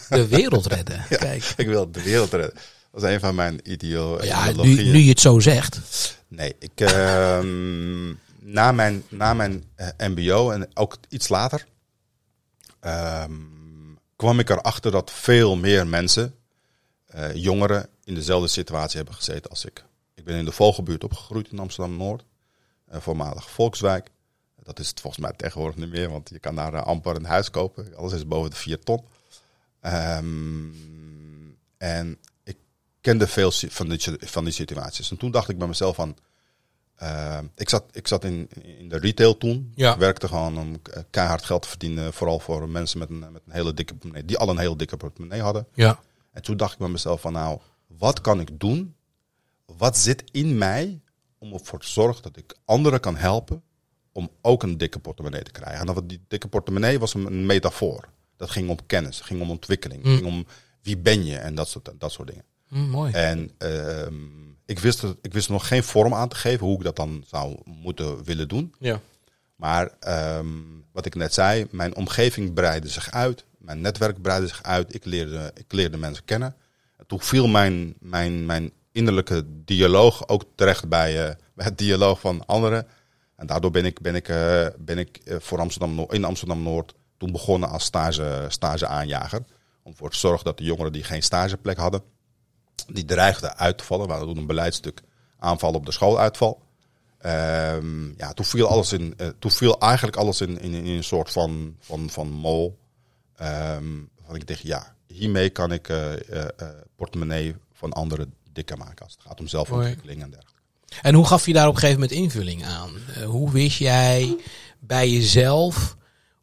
[0.09, 1.05] De wereld redden.
[1.09, 1.53] Kijk.
[1.57, 2.55] Ik wil de wereld redden.
[2.93, 5.81] Dat is een van mijn ideo Ja, nu, nu je het zo zegt.
[6.29, 11.67] Nee, ik, ehm, na mijn, na mijn eh, MBO en ook iets later
[12.81, 13.33] ehm,
[14.17, 16.35] kwam ik erachter dat veel meer mensen,
[17.07, 19.85] eh, jongeren, in dezelfde situatie hebben gezeten als ik.
[20.15, 22.25] Ik ben in de Vogelbuurt opgegroeid in Amsterdam Noord,
[22.93, 24.11] uh, voormalig Volkswijk.
[24.63, 27.25] Dat is het volgens mij tegenwoordig niet meer, want je kan daar eh, amper een
[27.25, 27.97] huis kopen.
[27.97, 29.05] Alles is boven de 4 ton.
[29.81, 30.67] Ehm,
[31.77, 32.57] en ik
[33.01, 35.11] kende veel van die, van die situaties.
[35.11, 36.17] En toen dacht ik bij mezelf van...
[36.99, 39.73] ehm, ik zat, ik zat in, in de retail toen.
[39.75, 39.93] Ja.
[39.93, 42.13] Ik werkte gewoon om eh, keihard geld te verdienen.
[42.13, 44.25] Vooral voor mensen met een, met een hele dikke portemonnee.
[44.25, 45.67] Die al een hele dikke portemonnee hadden.
[45.75, 46.01] Ja.
[46.33, 48.95] En toen dacht ik bij mezelf van nou, wat kan ik doen?
[49.77, 51.01] Wat zit in mij
[51.39, 53.63] om ervoor te zorgen dat ik anderen kan helpen
[54.13, 55.81] om ook een dikke portemonnee te krijgen?
[55.81, 58.09] En dat die dikke portemonnee was een, metafoor.
[58.37, 60.47] Dat ging om kennis, ging om ontwikkeling, het ging om
[60.83, 62.45] wie ben je en dat soort, dat soort dingen.
[62.69, 63.13] Hm, mooi.
[63.13, 64.15] En ehm,
[64.69, 67.25] ik, wist, het- ik wist nog geen vorm aan te geven hoe ik dat dan
[67.27, 68.75] zou moeten willen doen.
[68.79, 69.01] Ja.
[69.57, 70.47] Maar ehm,
[70.93, 73.45] wat ik net zei, mijn omgeving breidde zich uit.
[73.59, 74.95] Mijn netwerk breidde zich uit.
[74.95, 76.55] Ik leerde, ik leerde mensen kennen.
[76.97, 82.21] En toen viel mijn, mijn, mijn innerlijke dialoog ook terecht bij, eh, bij het dialoog
[82.21, 82.87] van anderen.
[83.37, 86.95] En daardoor ben ik, ben ik, eh, ben ik eh, voor Amsterdam, Noord- in Amsterdam-Noord
[87.17, 89.43] toen begonnen als stage, stageaanjager.
[89.83, 92.03] Om ervoor te zorgen dat de jongeren die geen stageplek hadden,
[92.87, 94.07] die dreigden uit te vallen.
[94.07, 95.03] We hadden toen een beleidstuk
[95.39, 96.61] aanval op de schooluitval.
[97.19, 99.15] Ehm, ja, toen viel alles in.
[99.17, 102.79] eh, toen viel eigenlijk alles in, in, in een soort van, van, van mol.
[103.37, 103.87] Ehm
[104.27, 106.13] van ik dacht, ja, hiermee kan ik eh,
[106.97, 110.61] portemonnee van anderen dikker maken als het gaat om zelfontwikkeling en dergelijke.
[111.03, 112.91] En hoe gaf je daar op een gegeven moment invulling aan?
[113.25, 114.37] Hoe wist jij
[114.79, 115.97] bij jezelf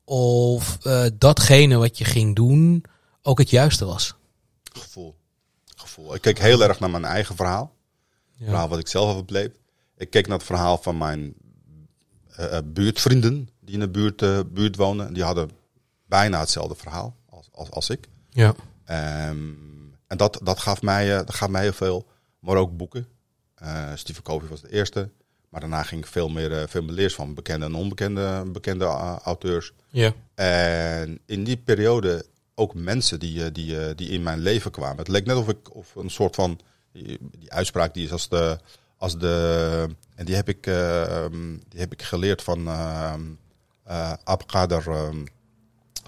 [0.04, 0.78] of
[1.14, 2.84] datgene wat je ging doen
[3.22, 4.16] ook het juiste was?
[4.74, 5.16] Gevoel.
[5.76, 6.16] Gevoel.
[6.16, 7.76] Ik keek heel erg naar mijn eigen verhaal.
[8.38, 9.60] Het verhaal wat ik zelf heb beleefd.
[9.98, 11.34] Ik keek naar het verhaal van mijn
[12.36, 15.14] eh, eh, buurtvrienden die in de buurt, eh, buurt wonen.
[15.14, 15.50] Die hadden
[16.06, 18.08] bijna hetzelfde verhaal als, als, als ik.
[18.30, 18.56] Ja.
[18.86, 19.50] Ehm,
[20.08, 22.08] en dat, dat, gaf mij, eh, dat gaf mij heel veel.
[22.40, 23.08] Maar ook boeken.
[23.96, 25.10] Stephen Covey was de eerste.
[25.50, 28.86] Maar daarna ging ik veel meer, veel meer leers van bekende en onbekende bekende,
[29.24, 29.74] auteurs.
[29.90, 30.14] Ja.
[30.34, 32.26] En in die periode
[32.56, 34.98] ook mensen die, eh, die, eh, die in mijn leven kwamen.
[34.98, 36.60] Het leek net of ik of een soort van.
[36.92, 38.58] Die, die uitspraak die is als de.
[38.98, 41.26] Als de en die heb ik, eh,
[41.68, 44.88] die heb ik geleerd van uh, Abqadar.
[44.88, 45.26] ehm,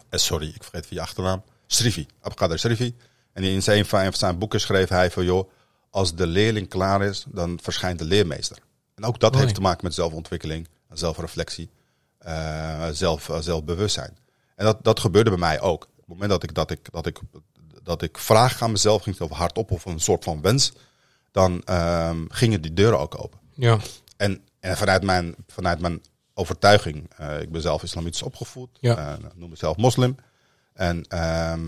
[0.09, 1.43] sorry, ik vergeet je achternaam.
[1.65, 2.07] Srivi.
[2.21, 2.95] Abqadar Srivi.
[3.33, 5.49] En in zijn, van zijn boeken schreef hij van joh.
[5.89, 8.57] Als de leerling klaar is, dan verschijnt de leermeester.
[8.95, 9.43] En ook dat Mooi.
[9.43, 11.69] heeft te maken met zelfontwikkeling, zelfreflectie,
[12.91, 14.17] zelf, zelfbewustzijn.
[14.55, 15.87] En dat, dat gebeurde bij mij ook.
[16.07, 17.19] Op het moment dat ik, dat ik, dat ik,
[17.83, 20.73] dat ik vraag aan mezelf, ging het over hardop of een soort van wens,
[21.31, 23.39] dan ehm, gingen die deuren ook open.
[23.53, 23.77] Ja.
[24.17, 26.01] En, en vanuit, mijn, vanuit mijn
[26.33, 28.97] overtuiging, eh, ik ben zelf islamitisch opgevoed, Ja.
[28.97, 30.15] eh, noem mezelf moslim.
[30.73, 31.61] En ehm,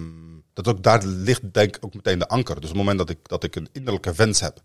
[0.53, 2.55] dat ook daar ligt denk ik ook meteen de anker.
[2.55, 4.61] Dus op het moment dat ik, dat ik een innerlijke wens heb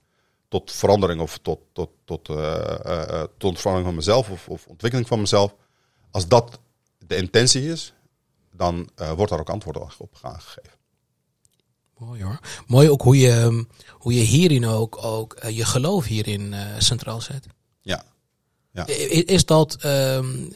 [0.48, 5.20] tot verandering of tot, tot, tot, eh, tot verandering van mezelf of, of ontwikkeling van
[5.20, 5.54] mezelf,
[6.10, 6.58] als dat
[7.06, 7.93] de intentie is,
[8.56, 10.82] dan eh, wordt daar ook antwoord op gegeven.
[11.98, 12.38] Mooi hoor.
[12.66, 17.20] Mooi ook hoe je, hoe je hierin ook, ook eh, je geloof hierin eh, centraal
[17.20, 17.46] zet.
[17.82, 18.04] Ja.
[18.72, 18.86] Ja.
[19.26, 20.50] Is dat, ehm,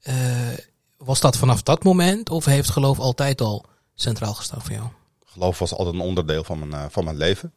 [0.00, 0.52] eh,
[0.96, 3.64] was dat vanaf dat moment of heeft geloof altijd al
[3.94, 4.88] centraal gestaan voor jou?
[5.24, 7.52] Geloof was altijd een onderdeel van mijn, van mijn leven.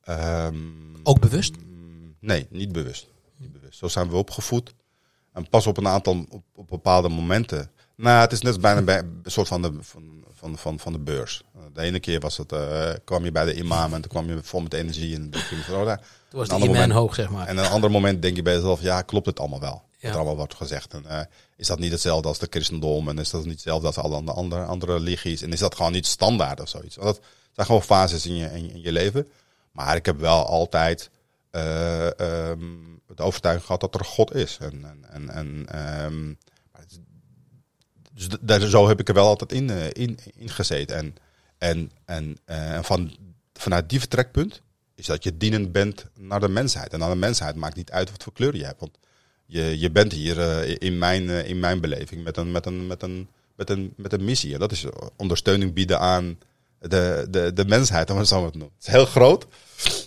[0.00, 0.56] Ehm,
[1.02, 1.54] Ook bewust?
[2.20, 3.06] Nee, niet bewust.
[3.36, 3.78] niet bewust.
[3.78, 4.74] Zo zijn we opgevoed.
[5.32, 7.70] En pas op een aantal, op, op bepaalde momenten.
[7.96, 10.98] Nou, het is net bijna bij een soort van de, van, van, van, van de
[10.98, 11.42] beurs.
[11.72, 14.42] De ene keer was het, eh, kwam je bij de imam en toen kwam je
[14.42, 15.14] vol met energie.
[15.14, 15.98] En je van, oh, daar.
[16.28, 17.46] Toen was de moment- hoog, zeg maar.
[17.46, 19.82] En een ander moment denk je bij jezelf, ja, klopt het allemaal wel?
[19.90, 20.00] Ja.
[20.00, 20.94] Wat er allemaal wordt gezegd.
[20.94, 21.20] En eh,
[21.56, 23.08] is dat niet hetzelfde als de christendom?
[23.08, 25.42] En is dat niet hetzelfde als alle andere, andere religies?
[25.42, 26.96] En is dat gewoon niet standaard of zoiets?
[26.96, 29.28] Want dat zijn gewoon fases in je, in, in je leven.
[29.72, 31.10] Maar ik heb wel altijd
[31.50, 32.60] eh, ehm,
[33.14, 34.58] de overtuiging gehad dat er God is.
[34.60, 36.26] En, en, en, en, ehm,
[36.72, 36.98] maar het is-
[38.14, 40.96] dus daar, zo heb ik er wel altijd in, eh, in, gezeten.
[40.96, 41.14] En,
[41.58, 41.90] en,
[42.44, 43.16] eh, en van,
[43.52, 44.62] vanuit die vertrekpunt
[44.94, 46.92] is dat je dienend bent naar de mensheid.
[46.92, 48.80] En aan de mensheid maakt niet uit wat voor kleur je hebt.
[48.80, 48.98] Want
[49.46, 53.02] je, je bent hier eh, in, mijn, in mijn beleving met een, met, een, met,
[53.02, 54.52] een, met, een, met een missie.
[54.52, 54.84] En dat is
[55.16, 56.38] ondersteuning bieden aan
[56.78, 58.50] de, de, de mensheid, om het zo maar.
[58.50, 59.46] Het is heel groot,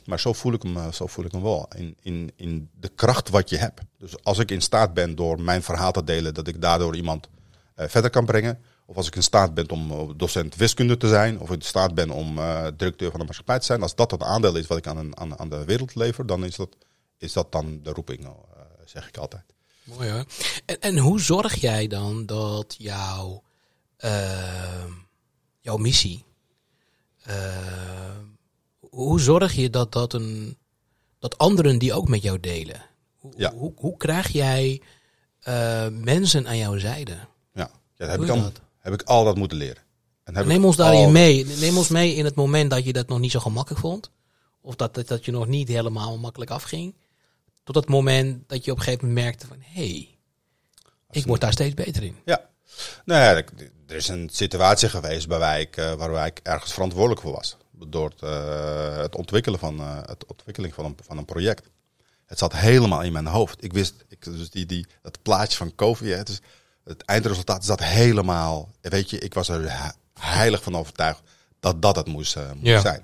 [0.05, 1.67] maar zo voel ik hem, zo voel ik hem wel.
[1.75, 3.81] In, in, in de kracht wat je hebt.
[3.97, 7.27] Dus als ik in staat ben door mijn verhaal te delen, dat ik daardoor iemand
[7.77, 8.59] verder kan brengen.
[8.85, 11.39] Of als ik in staat ben om eh, docent wiskunde te zijn.
[11.39, 13.81] Of in staat ben om eh, directeur van de maatschappij te zijn.
[13.81, 16.45] Als dat het aandeel is wat ik aan, een, aan, aan de wereld lever, dan
[16.45, 16.69] is dat,
[17.17, 18.31] is dat dan de roeping, eh,
[18.85, 19.43] zeg ik altijd.
[19.83, 20.25] Mooi hoor.
[20.65, 23.43] En, en hoe zorg jij dan dat jouw,
[23.99, 24.83] uh,
[25.59, 26.25] jouw missie,
[27.27, 27.35] uh,
[28.79, 30.57] hoe zorg je dat, dat, een,
[31.19, 32.81] dat anderen die ook met jou delen?
[33.17, 33.53] Hoe, Ja.
[33.53, 34.81] hoe, hoe krijg jij
[35.47, 37.17] uh, mensen aan jouw zijde?
[37.97, 38.61] Ja, ja dat heb, ik al, dat?
[38.79, 39.83] heb ik moeten leren.
[40.23, 41.45] En heb Neem ik ons daarin mee.
[41.45, 44.11] Neem ons mee in het moment dat je dat nog niet zo gemakkelijk vond.
[44.61, 46.95] Of dat, dat, dat je nog niet helemaal makkelijk afging.
[47.63, 49.57] Tot het moment dat je op een gegeven moment merkte van...
[49.59, 50.17] Hé, hey,
[51.11, 52.15] ik word daar steeds beter in.
[52.25, 52.49] Ja.
[53.05, 57.33] Nou ja, er- is een situatie geweest waarbij ik, eh, waarbij ik ergens verantwoordelijk voor
[57.33, 57.57] was.
[57.87, 61.69] Door het, eh, het ontwikkelen van, eh, het ontwikkeling van een, van een project.
[62.25, 63.63] Het zat helemaal in mijn hoofd.
[63.63, 66.41] Ik wist, ik, dus die, die, dat plaatje van Kofi, dus
[66.87, 68.69] het eindresultaat zat helemaal.
[68.81, 71.21] Weet je, ik was er he- heilig van overtuigd
[71.59, 72.79] dat dat het moest, eh, moest Ja.
[72.81, 73.03] zijn.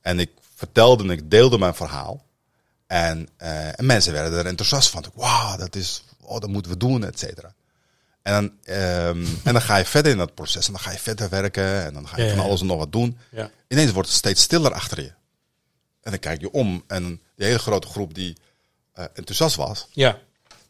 [0.00, 2.24] En ik vertelde en ik deelde mijn verhaal.
[2.86, 5.04] En, eh, en mensen werden er enthousiast van.
[5.14, 7.54] Wauw, dat is, oh, dat moeten we doen, et cetera.
[8.22, 10.66] En dan, ehm, en dan ga je verder in dat proces.
[10.66, 11.84] En dan ga je verder werken.
[11.84, 13.18] En dan ga je Ja, van alles en nog wat doen.
[13.30, 13.50] Ja.
[13.68, 15.12] Ineens wordt het steeds stiller achter je.
[16.02, 16.84] En dan kijk je om.
[16.86, 17.04] En
[17.36, 18.36] die hele grote groep die
[18.92, 20.18] eh, enthousiast was, Ja.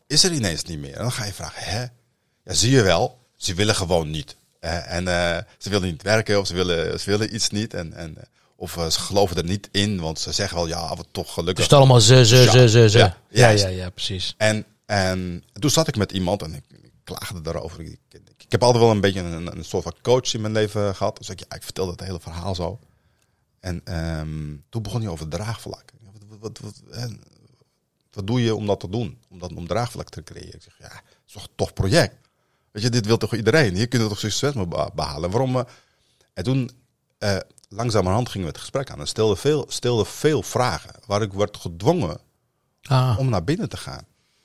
[0.07, 0.95] is er ineens niet meer.
[0.95, 1.87] En dan ga je vragen, hè?
[2.51, 3.19] Ja, zie je wel.
[3.37, 4.37] Ze willen gewoon niet.
[4.61, 7.75] En eh, ze willen niet werken of ze willen, ze willen iets niet.
[7.75, 8.23] En, en, eh,
[8.57, 11.55] of eh, ze geloven er niet in, want ze zeggen wel, ja, we toch gelukkig.
[11.55, 12.51] Dus het allemaal ze, ze, Ja.
[12.51, 12.99] ze, ze, ze.
[12.99, 14.35] Ja, Ja, ja, precies.
[14.37, 17.81] En, en toen zat ik met iemand en ik, ik klaagde daarover.
[17.81, 20.53] Ik, ik, ik heb altijd wel een beetje een, een soort van coach in mijn
[20.53, 21.17] leven gehad.
[21.19, 22.79] Dus ik, ja, ik vertelde het hele verhaal zo.
[23.61, 25.85] En ehm, toen begon hij over draagvlak.
[26.01, 27.21] Wat, wat, wat, wat, en
[28.13, 29.19] wat doe je om dat te doen?
[29.29, 30.55] Om, dat, om draagvlak te creëren?
[30.55, 32.15] Ik zeg, ja, het is toch een tof project.
[32.71, 33.75] Weet je, dit wil toch iedereen?
[33.75, 35.31] Hier kunnen we toch succes mee beha- behalen?
[35.31, 35.57] Waarom?
[35.57, 35.63] eh?
[36.35, 36.71] En toen,
[37.19, 37.37] eh,
[37.69, 39.01] langzamerhand gingen we het gesprek aan.
[39.01, 40.95] En stelde veel, stelde veel vragen.
[41.07, 42.19] Waar ik werd gedwongen
[42.83, 44.05] Ah, om naar binnen te gaan.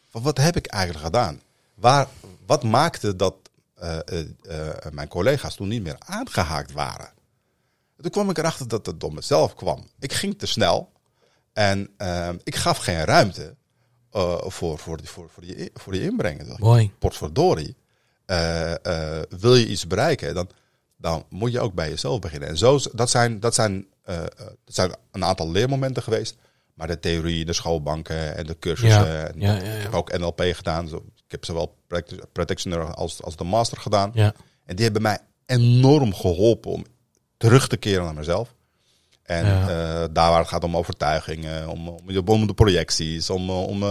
[0.09, 1.41] Van wat heb ik eigenlijk gedaan?
[1.73, 2.07] Waar,
[2.45, 3.35] wat maakte dat
[3.75, 3.97] eh,
[4.91, 7.09] mijn collega's toen niet meer aangehaakt waren?
[8.01, 9.87] Toen kwam ik erachter dat het door mezelf kwam.
[9.99, 10.91] Ik ging te snel
[11.53, 11.89] en
[12.43, 13.55] ik gaf geen ruimte
[14.45, 16.55] voor, voor, die, voor, voor, die, voor die inbrengen.
[17.39, 17.73] Mooi.
[18.25, 20.49] Eh, eh, wil je iets bereiken, dan,
[20.97, 22.49] dan moet je ook bij jezelf beginnen.
[22.49, 24.17] En zo, dat, zijn, dat, zijn, eh,
[24.65, 26.35] dat zijn een aantal leermomenten geweest.
[26.73, 29.05] Maar de theorie, de schoolbanken en de cursussen.
[29.07, 29.75] Ja, en ja, ja, ja.
[29.75, 30.87] Ik heb ook NLP gedaan.
[30.87, 34.11] Zo, ik heb zowel practi- practitioner als, als de master gedaan.
[34.13, 34.33] Ja.
[34.65, 36.85] En die hebben mij enorm geholpen om
[37.37, 38.53] terug te keren naar mezelf.
[39.23, 39.45] En
[40.13, 43.83] daar waar het gaat om overtuigingen, om, om, de- om de projecties, om, om,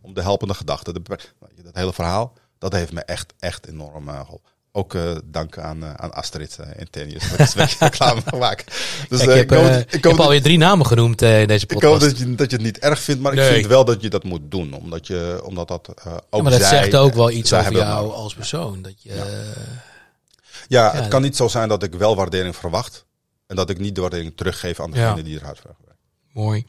[0.00, 0.94] om de helpende gedachten.
[0.94, 1.28] Dat
[1.72, 4.48] hele verhaal, dat heeft me echt, echt enorm eh, geholpen.
[4.72, 7.30] Ook eh, dank aan, eh, aan Astrid uh, in Tenius.
[7.54, 8.74] Beetje reclame gemaakt.
[9.08, 11.80] Dus ik heb, ik hoop, heb dat- alweer drie namen genoemd in deze ik hoop
[11.80, 12.00] podcast.
[12.10, 13.46] dat je, dat je het niet erg vindt, maar Nee.
[13.48, 14.72] ik vind wel dat je dat moet doen.
[14.72, 15.96] Omdat, je, omdat dat ook
[16.30, 18.14] Ja, maar dat zij- zegt ook wel iets over jou nodig.
[18.16, 18.82] als persoon.
[18.82, 19.24] Dat je, Ja,
[20.68, 23.04] Ja, het kan niet zo zijn dat ik wel waardering verwacht.
[23.46, 25.78] En dat ik niet de waardering teruggeef aan degene die eruit vraagt.
[26.32, 26.64] Mooi.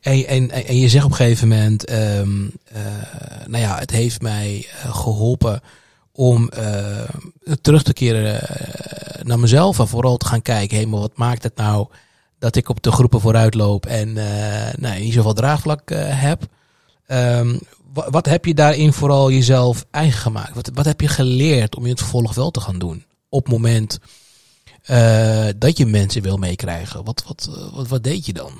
[0.00, 2.82] En, en, en je zegt op een gegeven moment, ehm, eh,
[3.46, 5.60] nou ja, het heeft mij eh, geholpen
[6.12, 7.02] om eh,
[7.60, 8.40] terug te keren
[9.22, 11.86] naar mezelf en vooral te gaan kijken, hé, maar wat maakt het nou
[12.38, 14.12] dat ik op de groepen vooruit loop en
[14.78, 16.46] nou, niet zoveel draagvlak heb?
[17.06, 17.58] Ehm,
[17.92, 20.54] wa- wat heb je daarin vooral jezelf eigen gemaakt?
[20.54, 23.04] Wat, wat heb je geleerd om in het vervolg wel te gaan doen?
[23.28, 23.98] Op het moment
[25.58, 27.04] dat je mensen wil meekrijgen.
[27.04, 27.48] Wat, wat,
[27.88, 28.52] wat deed je dan?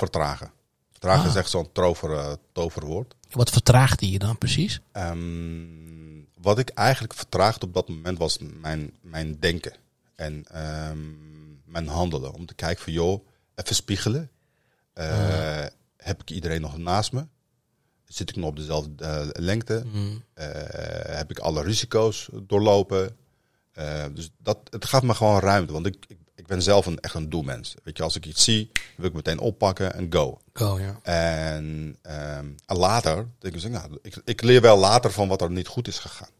[0.00, 0.50] Vertragen.
[0.90, 1.28] Vertragen Ah.
[1.30, 3.14] is echt zo'n tover, eh, toverwoord.
[3.30, 4.80] Wat vertraagde je dan precies?
[4.92, 5.20] Ehm,
[6.40, 9.72] wat ik eigenlijk vertraagde op dat moment was mijn, mijn denken.
[10.14, 10.98] En ehm,
[11.64, 12.32] mijn handelen.
[12.32, 14.30] Om te kijken van, joh, even spiegelen.
[14.92, 15.64] Eh,
[15.96, 17.26] Heb ik iedereen nog naast me?
[18.04, 19.82] Zit ik nog op dezelfde eh, lengte?
[19.92, 20.22] Mm.
[21.10, 23.16] Heb ik alle risico's doorlopen?
[24.12, 25.72] Dus dat, het gaat me gewoon ruimte.
[25.72, 26.06] Want ik
[26.50, 27.74] ben zelf een, echt een doelmens.
[27.82, 30.40] Weet je, als ik iets zie, wil ik meteen oppakken en go.
[30.52, 31.00] Go, ja.
[31.02, 35.66] En, ehm, later, denk ik, nou, ik, ik leer wel later van wat er niet
[35.66, 36.30] goed is gegaan.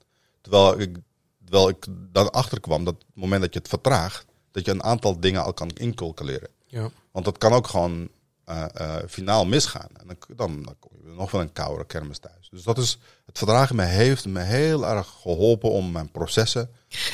[0.40, 0.96] Terwijl ik,
[1.44, 5.20] terwijl ik dan achterkwam dat het moment dat je het vertraagt, dat je een aantal
[5.20, 6.50] dingen al kan incalculeren.
[6.66, 6.90] ja.
[7.10, 8.08] Want dat kan ook gewoon
[8.44, 9.90] eh, eh, finaal misgaan.
[9.92, 12.48] En dan, dan, dan kom je nog wel een koude kermis thuis.
[12.50, 16.70] Dus dat is, het verdragen me heeft me heel erg geholpen om mijn processen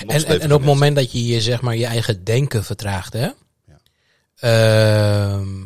[0.07, 3.31] En, en, op het moment dat je je, zeg maar, je eigen denken vertraagt, hè?
[3.67, 3.81] Ja.
[4.37, 5.65] Ehm,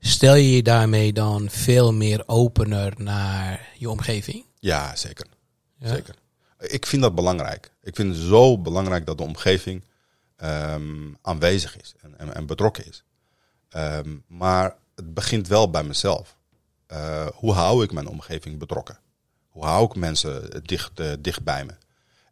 [0.00, 4.44] stel je je daarmee dan veel meer opener naar je omgeving?
[4.60, 5.26] Ja, zeker.
[5.78, 5.88] Ja?
[5.88, 6.14] Zeker.
[6.58, 7.72] Ik vind dat belangrijk.
[7.82, 9.84] Ik vind het zo belangrijk dat de omgeving
[10.36, 13.04] ehm, aanwezig is en, en, en betrokken is.
[13.68, 16.36] Ehm, maar het begint wel bij mezelf.
[16.86, 18.98] Eh, hoe hou ik mijn omgeving betrokken?
[19.48, 21.72] Hoe hou ik mensen dicht, eh, dicht bij me?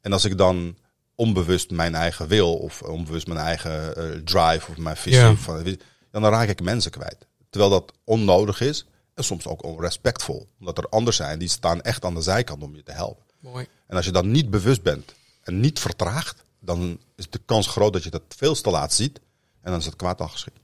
[0.00, 0.76] En als ik dan
[1.16, 5.34] onbewust mijn eigen wil of onbewust mijn eigen eh, drive of mijn visie, Ja.
[5.34, 5.76] van,
[6.10, 7.26] dan raak ik mensen kwijt.
[7.50, 10.48] Terwijl dat onnodig is en soms ook onrespectvol.
[10.58, 13.24] Omdat er anderen zijn die staan echt aan de zijkant om je te helpen.
[13.40, 13.66] Mooi.
[13.86, 17.92] En als je dan niet bewust bent en niet vertraagt, dan is de kans groot
[17.92, 19.20] dat je dat veel te laat ziet.
[19.62, 20.58] En dan is het kwaad al geschikt.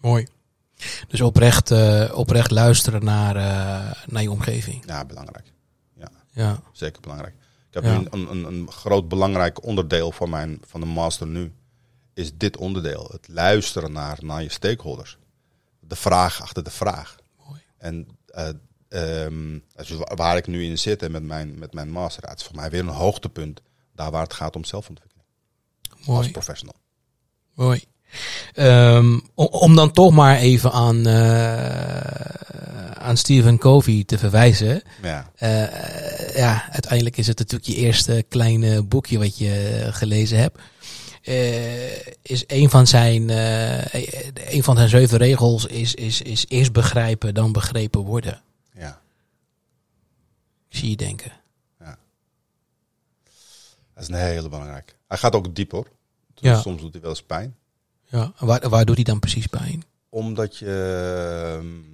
[0.00, 0.26] Mooi.
[1.08, 4.82] Dus oprecht, eh, oprecht luisteren naar, eh, naar je omgeving.
[4.86, 5.52] Ja, belangrijk.
[5.96, 6.60] Ja, Ja.
[6.72, 7.34] zeker belangrijk.
[7.70, 7.94] Ik heb Ja.
[8.10, 11.52] een, een, een groot belangrijk onderdeel van, mijn, van de master nu.
[12.14, 13.08] Is dit onderdeel.
[13.12, 15.18] Het luisteren naar, naar je stakeholders.
[15.80, 17.16] De vraag achter de vraag.
[17.46, 17.60] Mooi.
[17.78, 18.08] En
[19.98, 22.28] wa- waar ik nu in zit en met mijn, met mijn master.
[22.28, 23.60] Het is voor mij weer een hoogtepunt.
[23.94, 25.26] Daar waar het gaat om zelfontwikkeling.
[25.96, 26.30] Als Mooi.
[26.30, 26.74] professional.
[27.54, 27.84] Mooi.
[28.54, 32.00] Ehm, om, dan toch maar even aan, eh,
[33.02, 34.82] aan Stephen Covey te verwijzen.
[35.02, 35.30] Ja.
[35.36, 40.58] Eh, ja, uiteindelijk is het natuurlijk je eerste kleine boekje wat je gelezen hebt.
[41.22, 43.28] Eh, is een van zijn,
[44.50, 48.42] een van zijn zeven regels is, is, is eerst begrijpen, dan begrepen worden.
[48.74, 49.00] ja.
[50.68, 51.32] Ik zie je denken.
[54.00, 54.92] Dat is een hele belangrijke.
[55.08, 55.86] Hij gaat ook diep hoor.
[56.34, 56.60] Ja.
[56.60, 57.56] Soms doet hij wel eens pijn.
[58.10, 59.84] Ja, en waar, waar doet hij dan precies pijn?
[60.08, 60.66] Omdat je.
[61.58, 61.88] ehm,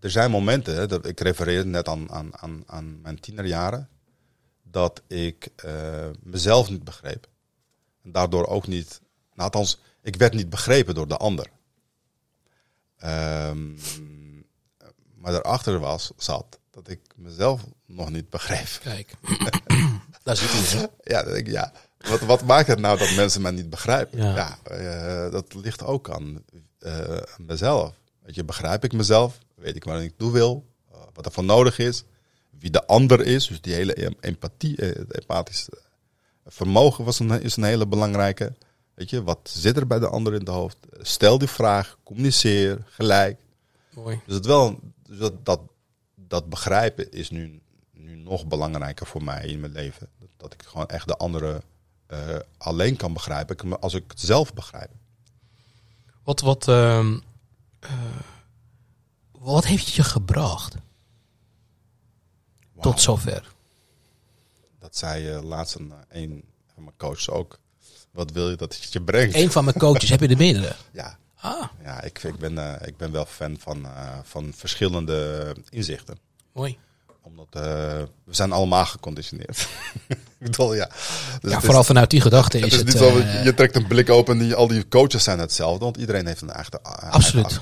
[0.00, 3.88] Er zijn momenten, hè, dat ik refereerde net aan, aan, aan, aan mijn tienerjaren,
[4.62, 7.28] dat ik eh, mezelf niet begreep.
[8.02, 9.00] En daardoor ook niet.
[9.34, 11.46] Nou, althans, ik werd niet begrepen door de ander.
[12.98, 13.72] Ehm,
[15.14, 18.78] maar daarachter was, zat dat ik mezelf nog niet begreep.
[18.82, 19.14] Kijk,
[20.22, 20.80] daar zit hij.
[20.80, 20.86] hè?
[21.14, 21.72] Ja, ja.
[22.08, 24.18] Wat, wat maakt het nou dat mensen mij niet begrijpen?
[24.18, 24.34] Ja.
[24.34, 26.44] Ja, eh, dat ligt ook aan
[26.82, 27.94] eh, aan mezelf.
[28.22, 29.38] Weet je, begrijp ik mezelf?
[29.54, 30.66] Weet ik waar ik toe wil?
[30.92, 32.04] Eh, wat er voor nodig is?
[32.58, 33.46] Wie de ander is?
[33.46, 35.78] Dus die hele em- empathie, het empathisch eh,
[36.46, 38.52] vermogen was een, is een hele belangrijke.
[38.94, 40.76] Weet je, wat zit er bij de ander in het hoofd?
[41.00, 43.40] Stel die vraag, communiceer, gelijk.
[43.90, 44.20] Mooi.
[44.26, 44.78] Dus, het wel,
[45.08, 45.60] dus dat, dat,
[46.14, 47.60] dat begrijpen is nu,
[47.92, 50.08] nu nog belangrijker voor mij in mijn leven.
[50.18, 51.62] Dat, dat ik gewoon echt de andere
[52.12, 54.90] eh, alleen kan begrijpen als ik het zelf begrijp.
[56.22, 57.18] Wat, wat, ehm,
[57.80, 57.90] eh,
[59.30, 60.76] wat heeft je gebracht
[62.80, 63.52] tot zover?
[64.78, 66.44] Dat zei laatst een, een
[66.74, 67.58] van mijn coaches ook.
[68.10, 69.34] Wat wil je dat het je brengt?
[69.34, 70.74] Een van mijn coaches, heb je er meerdere?
[70.92, 73.86] Ja, Ah, ja ik, ik, ben, eh, ik ben wel fan van,
[74.22, 76.18] van verschillende inzichten.
[76.52, 76.78] mooi.
[77.22, 77.62] Omdat eh,
[78.24, 79.68] we zijn allemaal geconditioneerd.
[80.08, 80.86] ik bedoel, ja.
[81.40, 82.86] Dus Ja, is- vooral vanuit die gedachte is Het is het...
[82.86, 85.38] niet zo, eh, dat je trekt een blik open en die, al die coaches zijn
[85.38, 87.60] hetzelfde, want iedereen heeft een eigen, eigen Absoluut.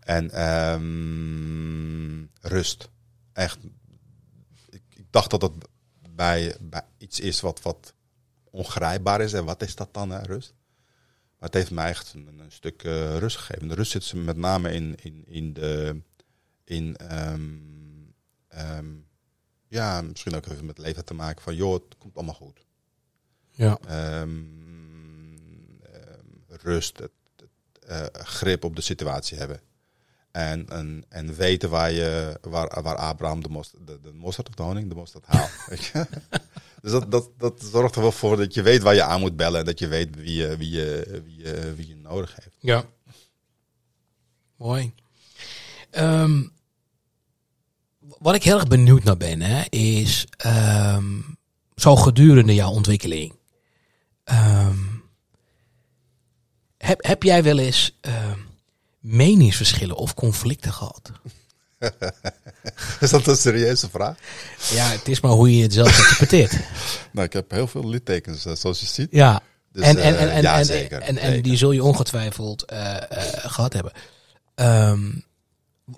[0.00, 2.88] En ehm, rust.
[3.32, 3.58] Echt.
[4.70, 5.52] Ik, ik dacht dat het
[6.10, 7.92] bij, bij iets is wat, wat
[8.50, 9.32] ongrijpbaar is.
[9.32, 10.54] En wat is dat dan, hè, rust?
[11.38, 13.68] Maar het heeft mij echt een, een stuk eh, rust gegeven.
[13.68, 16.00] De rust zit ze met name in, in, in de.
[16.64, 17.40] In, ehm,
[18.52, 18.86] ehm,
[19.68, 22.64] ja, misschien ook even met leven te maken van, joh, het komt allemaal goed.
[23.50, 24.40] ja, Ehm,
[25.92, 29.60] ehm, rust, het, het, eh, grip op de situatie hebben.
[30.30, 34.54] En, en, en weten waar, je, waar, waar Abraham de, mosterd, de, de mosterd of
[34.54, 35.50] de honing, de mosterd haalt.
[36.82, 39.36] Dus dat, dat, dat zorgt er wel voor dat je weet waar je aan moet
[39.36, 42.56] bellen en dat je weet wie je, wie je, wie je, wie je nodig heeft.
[42.60, 42.84] ja.
[44.56, 44.94] Mooi.
[45.90, 46.42] Ehm,
[48.18, 51.04] wat ik heel erg benieuwd naar ben, hè, is ehm,
[51.74, 53.34] zo gedurende jouw ontwikkeling.
[54.24, 54.76] ehm,
[56.78, 58.38] heb, heb jij wel eens ehm,
[59.00, 61.12] meningsverschillen of conflicten gehad?
[63.00, 64.16] Is dat een serieuze vraag?
[64.70, 66.52] Ja, het is maar hoe je het zelf interpreteert.
[67.12, 69.08] Nou, ik heb heel veel littekens, eh, zoals je ziet.
[69.10, 69.40] Ja.
[69.72, 71.42] Dus, en, en, en, eh, en, ja, en, zeker, en, en zeker.
[71.42, 73.04] die zul je ongetwijfeld eh, eh,
[73.50, 73.92] gehad hebben.
[74.54, 74.94] Wa-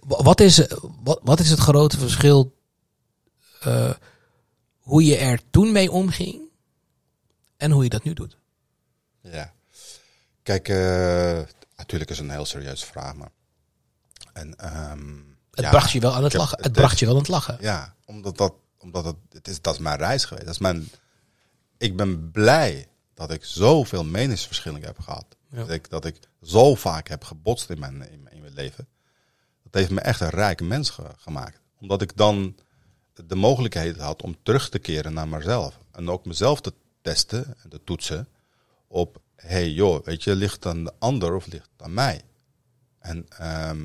[0.01, 0.66] wat, is,
[1.03, 2.57] wat, wat is het grote verschil
[3.61, 3.95] eh,
[4.78, 6.43] hoe je er toen mee omging
[7.57, 8.37] en hoe je dat nu doet?
[9.20, 9.53] Ja.
[10.43, 11.41] Kijk, eh,
[11.76, 13.30] natuurlijk is het een heel serieuze vraag, maar...
[14.32, 15.16] En, ehm,
[15.51, 16.62] Het ja, bracht je wel aan het heb- lachen.
[16.62, 17.57] Het bracht je wel aan het lachen.
[17.61, 20.47] Ja, omdat dat, omdat het, het is, dat is mijn reis geweest.
[20.47, 20.89] Dat is mijn,
[21.78, 25.26] ik ben blij dat ik zoveel meningsverschillen heb gehad.
[25.51, 25.57] Ja.
[25.59, 28.87] Dat, ik, dat ik zo vaak heb gebotst in mijn, in, mijn- in mijn leven.
[29.75, 31.61] Dat heeft me echt een rijke mens ge- gemaakt.
[31.81, 32.57] Omdat ik dan
[33.27, 35.79] de mogelijkheid had om terug te keren naar mezelf.
[35.93, 36.72] En ook mezelf te
[37.03, 38.29] testen en te toetsen
[38.89, 39.20] op...
[39.37, 42.20] hey joh, weet je, ligt het aan de ander of ligt het aan mij?
[42.99, 43.79] En, ehm,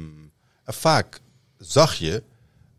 [0.64, 1.20] en vaak
[1.58, 2.24] zag je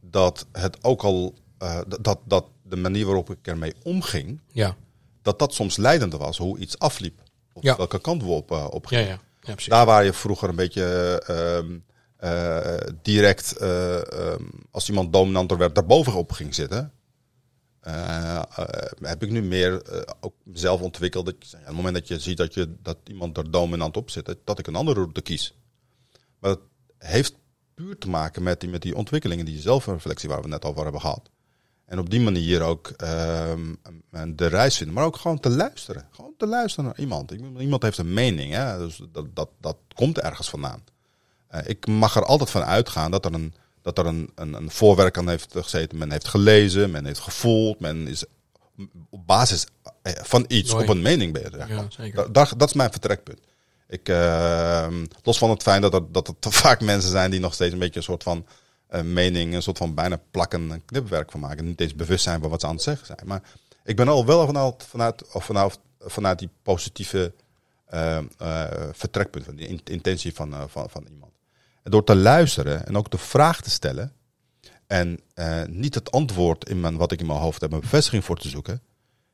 [0.00, 4.76] dat het ook al eh, dat- dat, de manier waarop ik ermee omging, Ja.
[5.22, 7.22] dat dat soms leidend was hoe iets afliep.
[7.52, 7.76] Of Ja.
[7.76, 9.06] welke kant we op, op Ja, gingen.
[9.06, 9.20] ja.
[9.40, 9.66] ja precies.
[9.72, 10.84] Daar waar je vroeger een beetje
[11.26, 11.76] eh,
[12.20, 16.92] eh, direct, eh, ehm, als iemand dominanter werd, daarboven op ging zitten.
[17.80, 18.42] eh,
[19.00, 19.82] heb ik nu meer
[20.20, 21.24] ook zelf ontwikkeld.
[21.24, 24.36] Dat, op het moment dat je ziet dat, je, dat iemand er dominant op zit,
[24.44, 25.54] dat, ik een andere route kies.
[26.38, 26.60] Maar dat
[26.98, 27.34] heeft
[27.74, 31.00] puur te maken met die, met die ontwikkelingen, die zelfreflectie waar we net over hebben
[31.00, 31.30] gehad.
[31.84, 33.74] En op die manier ook ehm,
[34.36, 36.08] de reis vinden, maar ook gewoon te luisteren.
[36.10, 37.30] Gewoon te luisteren naar iemand.
[37.58, 38.78] Iemand heeft een mening, hè?
[38.78, 40.82] Dus dat, dat, dat komt ergens vandaan.
[41.50, 44.70] Eh, ik mag er altijd van uitgaan dat er een, dat er een, een, een
[44.70, 45.98] voorwerk aan heeft gezeten.
[45.98, 48.24] Men heeft gelezen, men heeft gevoeld, men is
[49.10, 49.66] op basis
[50.02, 51.68] eh, van iets op een mening bezig.
[51.68, 52.16] Ja, zeker.
[52.16, 53.40] Da- daar- dat is mijn vertrekpunt.
[53.88, 54.86] Ik, eh,
[55.22, 57.72] los van het feit dat, er, dat er te vaak mensen zijn die nog steeds
[57.72, 58.46] een beetje een soort van
[58.86, 61.64] eh, mening, een soort van bijna plakken en knipwerk van maken.
[61.64, 63.18] Niet eens bewust zijn van wat ze aan het zeggen zijn.
[63.24, 63.42] Maar
[63.84, 67.32] ik ben al wel vanuit, vanuit, of vanuit, vanuit die positieve
[67.86, 68.24] eh, eh,
[68.92, 71.32] vertrekpunt, van die in- intentie van, van, van iemand.
[71.82, 74.12] Door te luisteren en ook de vraag te stellen.
[74.86, 78.24] En eh, niet het antwoord in mijn, wat ik in mijn hoofd heb, een bevestiging
[78.24, 78.82] voor te zoeken.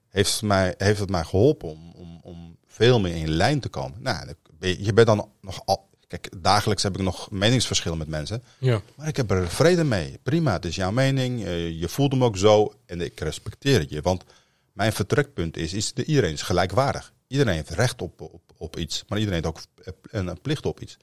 [0.08, 4.02] Heeft, mij, heeft het mij geholpen om, om, om veel meer in lijn te komen.
[4.02, 5.88] Nou, je, bent dan nog al.
[6.06, 8.42] Kijk, dagelijks heb ik nog meningsverschillen met mensen.
[8.58, 8.80] Ja.
[8.96, 10.18] Maar ik heb er vrede mee.
[10.22, 11.44] Prima, het is jouw mening.
[11.44, 12.72] eh, Je voelt hem ook zo.
[12.86, 14.00] En ik respecteer het je.
[14.02, 14.24] Want
[14.72, 17.12] mijn vertrekpunt is, is de, iedereen is gelijkwaardig.
[17.26, 19.04] Iedereen heeft recht op, op, op iets.
[19.08, 19.62] Maar iedereen heeft ook
[20.10, 20.96] een, een plicht op iets.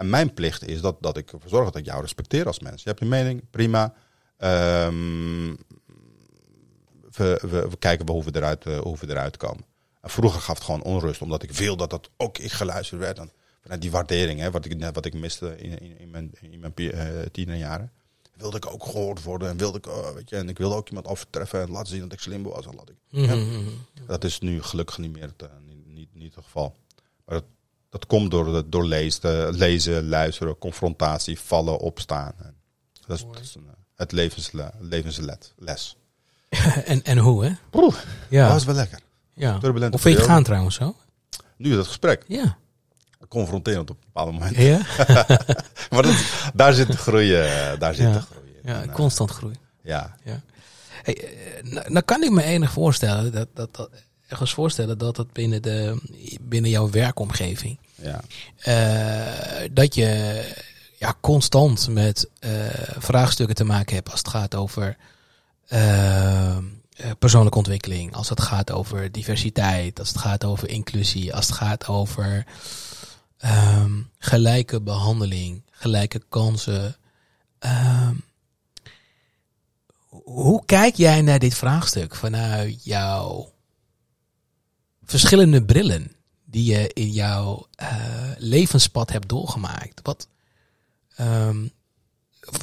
[0.00, 2.82] En mijn plicht is dat, dat ik ervoor zorg dat ik jou respecteer als mens.
[2.82, 3.94] Je hebt een mening, prima.
[4.36, 5.54] Ehm,
[7.10, 9.64] we, we, we kijken hoe we, eruit, eh, hoe we eruit komen.
[10.00, 13.18] En vroeger gaf het gewoon onrust, omdat ik wil dat dat ook ik geluisterd werd.
[13.18, 13.30] En
[13.62, 16.74] vanuit die waardering, hè, wat, ik, wat ik miste in, in, in mijn, in mijn
[16.74, 17.92] eh, tienerjaren.
[18.36, 20.88] Wilde ik ook gehoord worden en wilde ik, oh, weet je, en ik wilde ook
[20.88, 22.66] iemand overtreffen en laten zien dat ik slim was.
[22.66, 23.34] En laat ik, ja.
[23.34, 23.68] Mhm.
[24.06, 26.76] Dat is nu gelukkig niet meer het, eh, niet, niet, niet het geval.
[27.24, 27.44] Maar dat,
[27.90, 32.32] dat komt door, de- door lezen, lezen, luisteren, confrontatie, vallen, opstaan.
[33.06, 35.96] Dat is, dat is een, eh, het levensle, levenslet, les.
[36.84, 37.52] en, en hoe, hè?
[37.72, 37.94] Oeh,
[38.28, 38.42] Ja.
[38.44, 39.00] dat was wel lekker.
[39.34, 39.58] ja.
[39.58, 40.96] turbulente Hoe vind je het gaan trouwens zo?
[41.56, 42.56] Nu dat gesprek, Ja.
[43.28, 44.56] confronterend op een bepaald moment.
[44.56, 44.78] Ja?
[45.90, 46.24] Maar dat,
[46.54, 48.12] daar zit de groei, eh, daar zit Ja.
[48.12, 48.46] de groei.
[48.62, 48.70] in.
[48.72, 49.54] Ja, En, eh, constant groei.
[49.82, 50.40] ja, Ja.
[51.02, 51.28] Hey,
[51.62, 53.90] nou, nou kan ik me enig voorstellen dat, dat, dat
[54.30, 56.00] ergens voorstellen dat het binnen de
[56.40, 58.20] binnen jouw werkomgeving ja,
[58.56, 60.42] eh, dat je
[60.98, 62.50] ja, constant met eh,
[62.98, 64.96] vraagstukken te maken hebt als het gaat over
[65.66, 66.56] eh,
[67.18, 71.86] persoonlijke ontwikkeling, als het gaat over diversiteit, als het gaat over inclusie, als het gaat
[71.86, 72.46] over
[73.38, 76.96] ehm, gelijke behandeling, gelijke kansen.
[77.58, 78.14] Ehm,
[80.08, 83.49] hoe kijk jij naar dit vraagstuk vanuit jouw
[85.10, 86.12] verschillende brillen
[86.44, 87.88] die je in jouw eh,
[88.38, 90.00] levenspad hebt doorgemaakt?
[90.02, 90.28] Wat,
[91.14, 91.66] ehm,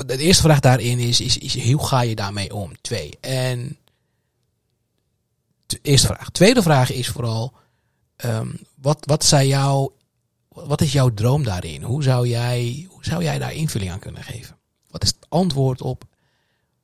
[0.06, 2.82] de eerste vraag daarin is, is, is hoe ga je daarmee om?
[2.82, 3.18] Twee.
[3.22, 3.78] En
[5.82, 6.30] eerste vraag.
[6.30, 7.54] Tweede vraag is vooral,
[8.16, 9.95] ehm, wat, wat, zijn jouw,
[10.50, 11.84] wat is jouw droom daarin?
[11.84, 14.58] Hoe zou, jij, hoe zou jij daar invulling aan kunnen geven?
[14.89, 16.04] Wat is het antwoord op,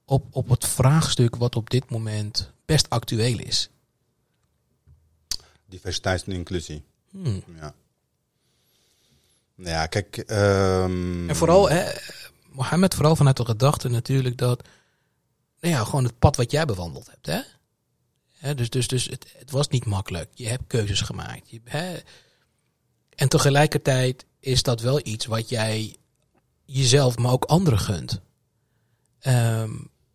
[0.06, 3.70] op, op het vraagstuk wat op dit moment best actueel is?
[5.74, 6.84] Diversiteit en inclusie.
[7.12, 7.44] Hmm.
[7.56, 7.74] Ja.
[9.56, 10.18] Nou ja, kijk.
[10.18, 11.92] ehm, En vooral, hè,
[12.50, 14.68] Mohammed, vooral vanuit de gedachte natuurlijk dat,
[15.60, 17.42] nou ja, gewoon het pad wat jij bewandeld hebt, hè?
[18.34, 20.30] Hè, dus dus, dus het, het was niet makkelijk.
[20.34, 21.50] Je hebt keuzes gemaakt.
[21.50, 22.00] Je, hè?
[23.16, 25.96] En tegelijkertijd is dat wel iets wat jij
[26.66, 28.22] jezelf, maar ook anderen gunt.
[29.20, 29.72] Ehm,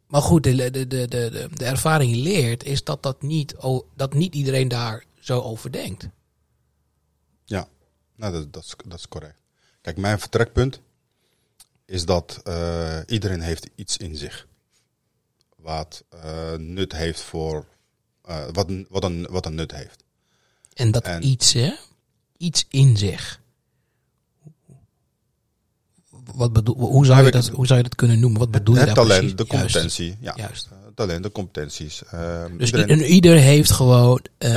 [0.06, 3.54] maar goed, de, de, de, de, de, ervaring leert is dat, dat, niet,
[3.96, 6.08] dat niet iedereen daar zo over denkt.
[7.44, 7.68] Ja,
[8.16, 9.38] nou, dat, dat, is, dat is correct.
[9.80, 10.80] Kijk, mijn vertrekpunt
[11.84, 14.46] is dat eh, iedereen heeft iets in zich.
[15.56, 17.66] Wat eh, nut heeft voor.
[18.22, 20.04] eh, wat, een- wat, een, wat een nut heeft.
[20.74, 21.72] En dat En- iets, hè?
[22.36, 23.40] Iets in zich.
[26.34, 28.38] Wat bedoel, hoe, zou je ik- dat, hoe zou je dat kunnen noemen?
[28.38, 29.36] Wat bedoel je het daar talent, precies?
[29.36, 29.62] de Juist.
[29.72, 30.16] competentie.
[30.20, 30.68] Ja, Juist.
[30.94, 32.02] Talent, de competenties.
[32.56, 34.56] Dus iedereen- ieder heeft gewoon eh,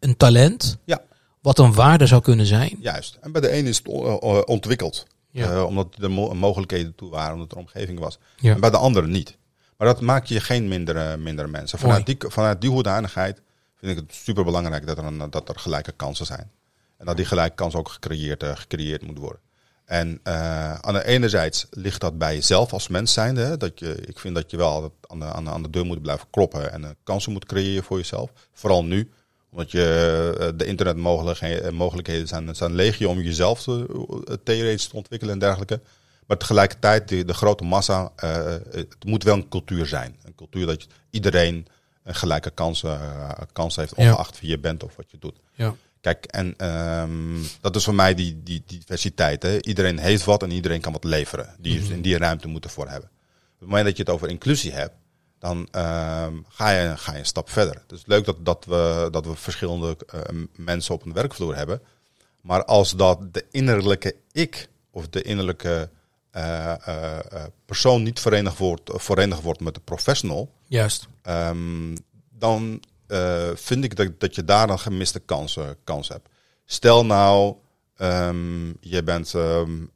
[0.00, 1.02] een talent Ja.
[1.40, 2.76] wat een waarde zou kunnen zijn.
[2.80, 3.18] Juist.
[3.20, 5.06] En bij de ene is het ontwikkeld.
[5.30, 5.50] Ja.
[5.52, 8.18] eh, omdat er mo- mogelijkheden toe waren, omdat er omgeving was.
[8.36, 8.54] Ja.
[8.54, 9.36] En bij de andere niet.
[9.76, 11.78] Maar dat maakt je geen mindere, mindere mensen.
[11.78, 13.42] Vanuit die, vanuit die hoedanigheid
[13.76, 16.50] vind ik het super belangrijk dat er, een, dat er gelijke kansen zijn.
[16.96, 19.40] En dat die gelijke kansen ook gecreëerd, eh, gecreëerd moet worden.
[19.84, 23.40] En uh, aan de enerzijds ligt dat bij jezelf als mens zijnde.
[23.40, 23.56] Hè?
[23.56, 26.02] Dat je, ik vind dat je wel aan de, aan, de, aan de deur moet
[26.02, 28.30] blijven kloppen en kansen moet creëren voor jezelf.
[28.52, 29.10] Vooral nu,
[29.50, 35.34] omdat je uh, de internetmogelijkheden mogelijkheden zijn, zijn legio om jezelf te, theoretisch te ontwikkelen
[35.34, 35.80] en dergelijke.
[36.26, 38.12] Maar tegelijkertijd, de, de grote massa,
[38.70, 40.16] het moet wel een cultuur zijn.
[40.24, 41.66] Een cultuur dat iedereen
[42.02, 42.84] een gelijke kans,
[43.52, 44.40] kans heeft, ongeacht ja.
[44.40, 45.40] wie je bent of wat je doet.
[45.54, 45.74] Ja.
[46.00, 46.66] Kijk, en
[47.00, 49.42] um, dat is voor mij die, die, die diversiteit.
[49.42, 49.62] Hè?
[49.62, 51.54] Iedereen heeft wat en iedereen kan wat leveren.
[51.58, 51.92] Die mm -hmm.
[51.92, 53.10] in die ruimte moeten voor hebben.
[53.54, 54.94] Op het moment dat je het over inclusie hebt,
[55.38, 57.74] dan um, ga, je, ga je een stap verder.
[57.74, 60.20] Het is leuk dat, dat, we, dat we verschillende uh,
[60.56, 61.82] mensen op een werkvloer hebben.
[62.40, 65.90] Maar als dat de innerlijke ik of de innerlijke
[66.36, 67.18] uh, uh,
[67.66, 71.08] persoon niet verenigd wordt, verenigd wordt met de professional, Juist.
[71.22, 71.96] Um,
[72.30, 72.82] dan
[73.54, 76.28] vind ik dat, dat je daar een gemiste kans, kans hebt.
[76.64, 77.54] Stel nou,
[77.98, 79.90] um, je bent um,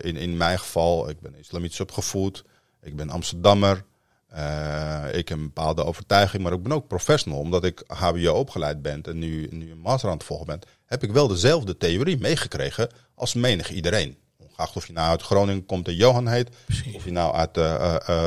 [0.00, 2.44] in, in mijn geval, ik ben islamitisch opgevoed,
[2.82, 3.84] ik ben Amsterdammer,
[5.12, 9.02] ik heb een bepaalde overtuiging, maar ik ben ook professional, omdat ik HBO opgeleid ben
[9.02, 12.90] en nu, nu een master aan het volgen ben, heb ik wel dezelfde theorie meegekregen
[13.14, 14.16] als menig iedereen.
[14.36, 16.94] Ongeacht of je nou uit Groningen komt en Johan heet, Precies.
[16.94, 17.56] of je nou uit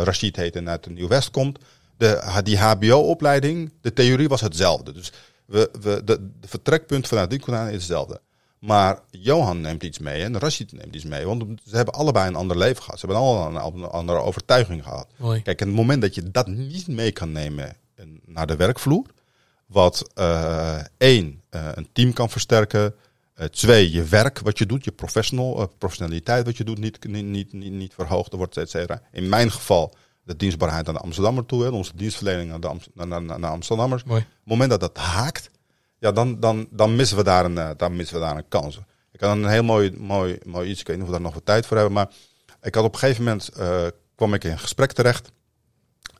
[0.03, 1.59] Rashid heet en uit de Nieuw-West komt
[1.99, 4.91] de, die HBO-opleiding, de theorie was hetzelfde.
[4.91, 5.11] Dus
[5.45, 8.21] we, we, de, de vertrekpunt vanuit die is hetzelfde.
[8.59, 11.25] Maar Johan neemt iets mee en Rashid neemt iets mee.
[11.25, 12.99] Want ze hebben allebei een ander leven gehad.
[12.99, 15.07] Ze hebben allemaal een andere overtuiging gehad.
[15.15, 15.41] Mooi.
[15.41, 17.75] Kijk, en het moment dat je dat niet mee kan nemen
[18.25, 19.05] naar de werkvloer.
[19.65, 22.95] Wat uh, één, uh, een team kan versterken.
[23.39, 27.53] Uh, twee, je werk wat je doet, je professional, professionaliteit wat je doet, niet, niet,
[27.53, 29.01] niet, niet, verhoogd wordt, et cetera.
[29.11, 29.93] In mijn geval
[30.23, 33.51] de dienstbaarheid aan de Amsterdammer toe, hè, onze dienstverlening naar de Amst naar, naar, naar
[33.51, 34.03] Amsterdammers.
[34.03, 34.21] Mooi.
[34.21, 35.49] Op het moment dat dat haakt,
[35.99, 38.79] ja, dan, dan, dan, missen, we daar een, uh, dan missen we daar een kans.
[39.11, 41.33] Ik had een heel mooi, mooi, mooi iets, ik weet niet of we daar nog
[41.33, 42.09] wat tijd voor hebben, maar
[42.61, 45.31] ik had op een gegeven moment, uh, kwam ik in een gesprek terecht.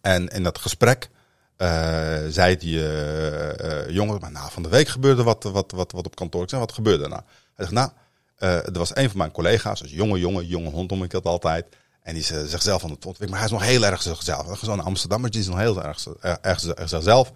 [0.02, 1.10] En in dat gesprek
[1.58, 1.68] uh,
[2.30, 2.80] zei die
[3.94, 6.44] jongen, maar nou, van de week gebeurde wat, wat, wat, wat op kantoor.
[6.44, 7.22] Ik zei, wat gebeurde er nou?
[7.56, 7.90] Hij zegt, nou,
[8.38, 11.66] er was een van mijn collega's, dus jonge jongen, jonge hond om ik dat altijd.
[12.10, 13.30] En die is uh, zichzelf aan het ontwikkelen.
[13.30, 14.60] Maar hij is nog heel erg zichzelf.
[14.62, 17.32] Zo'n Amsterdammer, die is nog heel erg, erg, erg zichzelf.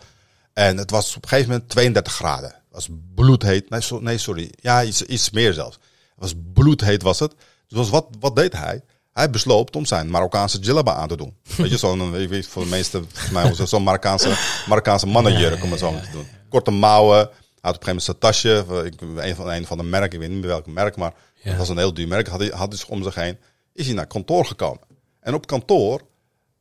[0.54, 2.50] En het was op een gegeven moment 32 graden.
[2.50, 3.70] Het was bloedheet.
[3.70, 4.52] Nee, so, nee sorry.
[4.56, 5.76] Ja, iets, iets meer zelfs.
[5.76, 7.34] Het was bloedheet was het.
[7.68, 8.82] Dus wat, wat deed hij?
[9.14, 11.36] Hij besloot om zijn Marokkaanse djellaba aan te doen.
[11.58, 13.02] Weet je, zo'n, weet voor de meeste,
[13.32, 14.38] mij zo'n Marokkaanse,
[14.68, 16.28] Marokkaanse mannenjurk, om het zo te doen.
[16.50, 17.18] Korte mouwen.
[17.18, 20.12] Hij had op een gegeven moment zijn tasje, ik, een van, een van de merken,
[20.14, 21.50] ik weet niet meer welk merk, maar ja.
[21.50, 23.38] het was een heel duur merk, had hij, had hij zich om zich heen
[23.74, 24.82] is hij naar kantoor gekomen.
[25.20, 26.02] En op kantoor,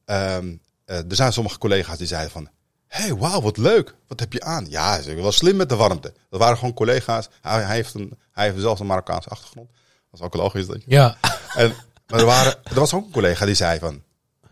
[0.05, 2.49] um, uh, er zijn sommige collega's die zeiden van,
[2.93, 3.95] hey, wauw, wat leuk.
[4.09, 4.67] Wat heb je aan?
[4.69, 6.13] Ja, hij wel slim met de warmte.
[6.31, 7.29] Dat waren gewoon collega's.
[7.41, 9.71] Hij, hij, heeft, een, hij heeft zelfs een Marokkaanse achtergrond.
[10.11, 10.67] Dat is ook logisch.
[10.67, 10.81] Je...
[10.87, 11.17] Ja.
[11.55, 11.75] En,
[12.07, 14.03] maar er, waren, er was ook een collega die zei van,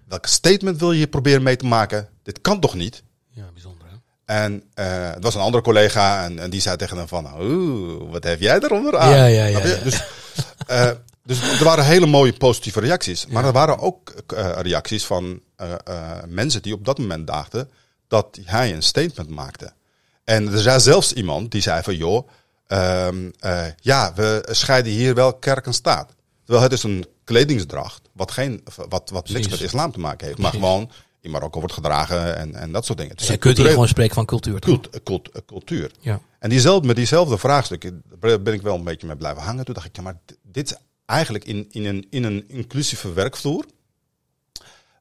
[0.08, 2.08] welk statement wil je proberen mee te maken?
[2.22, 3.02] Dit kan toch niet?
[3.28, 3.86] Ja, bijzonder.
[3.88, 3.96] Hè?
[4.24, 8.10] En uh, het was een andere collega en, en die zei tegen hem van, oeh,
[8.10, 9.10] wat heb jij eronder aan?
[9.10, 9.66] Ja, ja, ja.
[9.66, 9.76] ja.
[9.84, 10.02] Dus,
[10.70, 10.90] uh,
[11.24, 13.26] dus er waren hele mooie positieve reacties.
[13.26, 13.48] Maar ja.
[13.48, 15.40] er waren ook uh, reacties van
[16.26, 17.70] mensen die op dat moment dachten
[18.10, 19.72] dat hij een statement maakte.
[20.24, 22.28] En er zei zelfs iemand die zei van joh,
[22.68, 23.32] um,
[23.80, 26.14] ja, we scheiden hier wel kerk en staat.
[26.44, 30.38] Terwijl het is een kledingsdracht, wat, geen, wat, wat niks met islam te maken heeft.
[30.38, 30.90] Maar gewoon
[31.20, 33.16] in Marokko wordt gedragen en, en dat soort dingen.
[33.16, 34.60] Dus je kunt hier gewoon spreken van cultuur.
[34.60, 35.90] Cult, cult, cultuur.
[36.00, 36.20] Ja.
[36.38, 39.64] En diezelfde, met diezelfde vraagstukken ben ik wel een beetje mee blijven hangen.
[39.64, 43.64] Toen dacht ik, ja, maar dit is eigenlijk in, in, een, in een inclusieve werkvloer.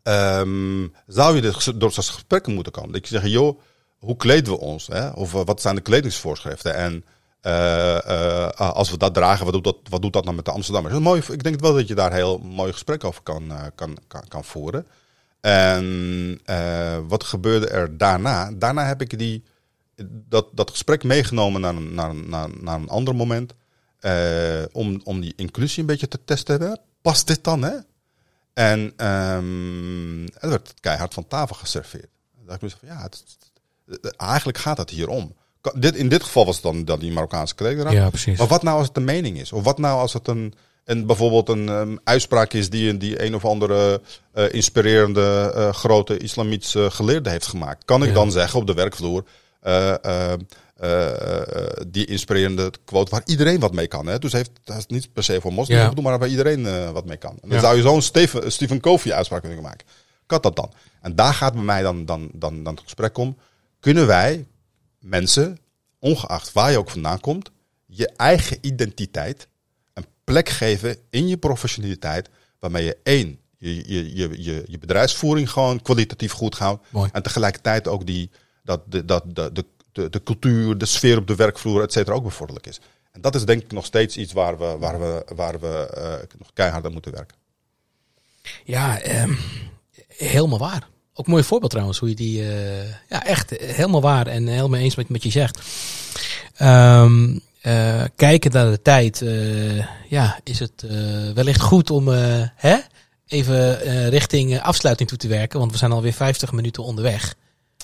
[0.10, 2.92] Um, zou je dus door zo'n gesprekken moeten komen.
[2.92, 3.60] Dat je zegt, joh,
[3.98, 4.88] hoe kleden we ons?
[4.88, 5.10] Hè?
[5.10, 6.76] Of wat zijn de kledingsvoorschriften?
[6.76, 7.04] En
[7.42, 10.52] uh, uh, als we dat dragen, wat doet dat, wat doet dat nou met de
[10.52, 11.00] Amsterdammers?
[11.00, 13.98] Mooi, ik denk wel dat je daar heel mooi gesprek over kan, kan,
[14.28, 14.88] kan, voeren.
[15.42, 16.42] En
[17.08, 18.52] wat gebeurde er daarna?
[18.54, 19.44] Daarna heb ik die,
[20.06, 23.54] dat, dat gesprek meegenomen naar, naar, naar, naar een ander moment.
[24.72, 26.62] Om, om die inclusie een beetje te testen.
[26.62, 26.72] Hè?
[27.02, 27.64] Past dit dan?
[27.64, 27.76] Hè?
[28.60, 32.10] En um, er werd keihard van tafel geserveerd.
[32.36, 33.24] Dan dacht ik van ja, het,
[33.86, 35.36] het, eigenlijk gaat het hier om.
[35.74, 37.92] Dit, in dit geval was het dan, dan die Marokkaanse kleding.
[37.92, 38.38] Ja, precies.
[38.38, 39.52] Maar wat nou als het de mening is?
[39.52, 40.54] Of wat nou als het een,
[40.86, 44.02] een bijvoorbeeld een um, uitspraak is die, die een of andere
[44.36, 47.86] uh, inspirerende uh, grote islamitische geleerde heeft gemaakt?
[47.86, 48.14] Kan ik ja.
[48.14, 49.24] dan zeggen op de werkvloer?
[49.64, 49.94] Uh,
[50.84, 51.12] uh,
[51.88, 54.08] die inspirerende quote waar iedereen wat mee kan.
[54.08, 54.20] Hè?
[54.20, 56.02] Dus heeft, dat is niet per se voor moslims, ja.
[56.02, 57.32] maar waar iedereen uh, wat mee kan.
[57.32, 57.60] En dan ja.
[57.60, 59.88] zou je zo'n Stephen, Stephen Covey uitspraak kunnen maken.
[60.26, 60.74] Kan dat dan?
[61.02, 63.38] En daar gaat bij mij dan, dan, dan, dan het gesprek om.
[63.80, 64.48] Kunnen wij
[65.00, 65.58] mensen,
[66.00, 67.52] ongeacht waar je ook vandaan komt,
[67.86, 69.48] je eigen identiteit
[69.94, 75.50] een plek geven in je professionaliteit, waarmee je één, je, je, je, je, je bedrijfsvoering
[75.52, 76.86] gewoon kwalitatief goed houdt.
[76.90, 77.10] Mooi.
[77.14, 78.30] En tegelijkertijd ook die,
[78.64, 79.66] dat, de, dat, de,
[80.10, 82.80] de, cultuur, de sfeer op de werkvloer, et cetera, ook bevorderlijk is.
[83.12, 86.38] En dat is denk ik nog steeds iets waar we, waar we, waar we eh,
[86.38, 87.38] nog keihard aan moeten werken.
[88.64, 89.34] Ja, ehm,
[90.08, 90.88] helemaal waar.
[91.14, 92.42] Ook een mooi voorbeeld trouwens, hoe je die...
[92.42, 95.60] eh, ja, echt helemaal waar en helemaal eens met wat je zegt.
[96.56, 99.24] Ehm eh, kijken naar de tijd,
[100.10, 100.86] ja, is het
[101.34, 102.08] wellicht goed om
[102.56, 102.78] hè,
[103.28, 103.80] even
[104.10, 107.36] richting afsluiting toe te werken, want we zijn alweer 50 minuten onderweg.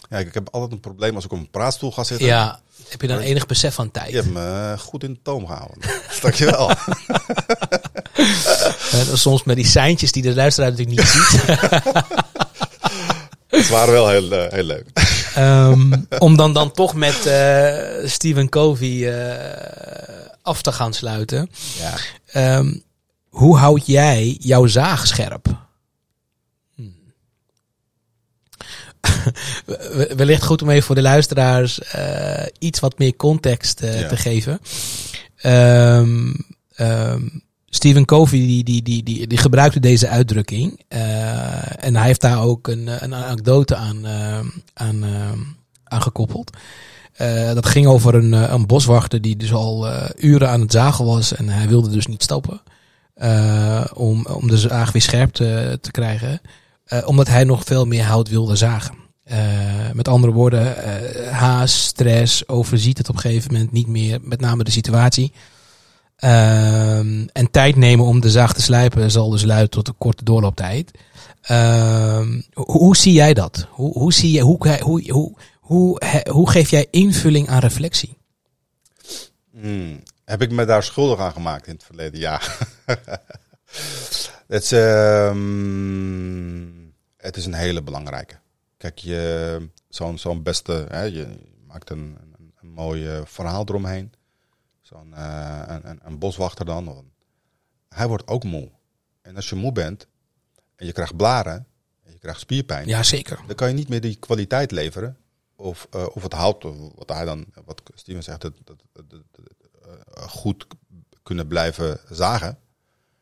[0.10, 2.28] Ja, ik heb altijd een probleem als ik op een praatstoel ga zitten.
[2.28, 4.10] Ja, heb je dan enig besef van tijd?
[4.10, 5.78] Je hebt me goed in de toom gehouden.
[6.22, 6.72] Dankjewel.
[8.92, 11.42] Eh, soms met die seintjes die de luisteraar natuurlijk niet ziet.
[13.48, 14.86] Het waren wel heel, eh, heel leuk.
[15.36, 21.50] Ehm, om dan, dan toch met eh Stephen Covey eh, af te gaan sluiten.
[21.78, 21.94] Ja.
[22.26, 22.74] Ehm,
[23.30, 25.46] hoe houd jij jouw zaag scherp?
[26.76, 26.96] Hmm.
[29.02, 29.15] We-
[30.18, 34.08] Wellicht goed om even voor de luisteraars eh, iets wat meer context eh, Ja.
[34.08, 34.60] te geven.
[35.36, 36.34] Ehm,
[37.70, 40.82] Stephen Covey die, die, die, die, die gebruikte deze uitdrukking.
[40.88, 44.08] eh, en hij heeft daar ook een, een anekdote aan,
[44.74, 45.04] aan,
[45.84, 46.52] aan gekoppeld.
[47.54, 51.50] Dat ging over een, een boswachter die dus al uren aan het zagen was en
[51.50, 52.62] hij wilde dus niet stoppen.
[53.94, 56.42] om, om de zaag weer scherp te, te krijgen.
[57.06, 58.96] Omdat hij nog veel meer hout wilde zagen.
[59.26, 64.20] Eh, met andere woorden, eh haast, stress, overziet het op een gegeven moment niet meer.
[64.22, 65.32] Met name de situatie.
[66.16, 70.24] Ehm, en tijd nemen om de zaag te slijpen zal dus leiden tot een korte
[70.24, 70.92] doorlooptijd.
[71.42, 73.68] Ehm, hoe, hoe zie jij dat?
[73.70, 78.18] Hoe, hoe, zie je, hoe, hoe, hoe, hoe, hoe geef jij invulling aan reflectie?
[79.52, 80.04] Hmm.
[80.26, 82.20] Heb ik me daar schuldig aan gemaakt in het verleden?
[82.20, 82.42] Ja.
[84.48, 85.36] het, is, ehm,
[87.18, 88.36] het is een hele belangrijke.
[88.86, 91.28] Kijk, je, zo'n zo'n beste, hè, je
[91.68, 94.14] maakt een, een, een mooi eh, verhaal eromheen.
[94.82, 97.12] Zo'n eh, een, een, boswachter dan.
[97.90, 98.72] hij wordt ook moe.
[99.22, 100.08] En als je moe bent
[100.76, 101.68] en je krijgt blaren
[102.04, 103.40] en je krijgt spierpijn, Ja, zeker.
[103.48, 105.18] dan kan je niet meer die kwaliteit leveren.
[105.56, 106.64] Of, eh, of het hout,
[106.96, 108.50] wat hij dan, wat Steven zegt,
[110.16, 110.68] goed
[111.24, 112.60] kunnen blijven zagen.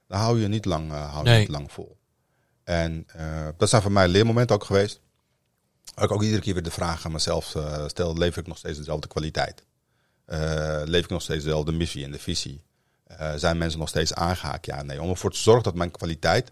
[0.08, 1.40] Dan hou je niet lang, hou je Nee.
[1.40, 1.98] niet lang vol.
[2.64, 3.06] En
[3.58, 5.02] dat zijn voor mij leermomenten ook geweest.
[6.02, 8.78] Ik ook iedere keer weer de vraag aan mezelf eh, stel: leef ik nog steeds
[8.78, 9.64] dezelfde kwaliteit?
[10.26, 12.62] Eh, leef ik nog steeds dezelfde missie en de visie?
[13.04, 14.66] Eh, zijn mensen nog steeds aangehaakt?
[14.66, 15.02] Ja, nee.
[15.02, 16.52] Om ervoor te zorgen dat mijn kwaliteit,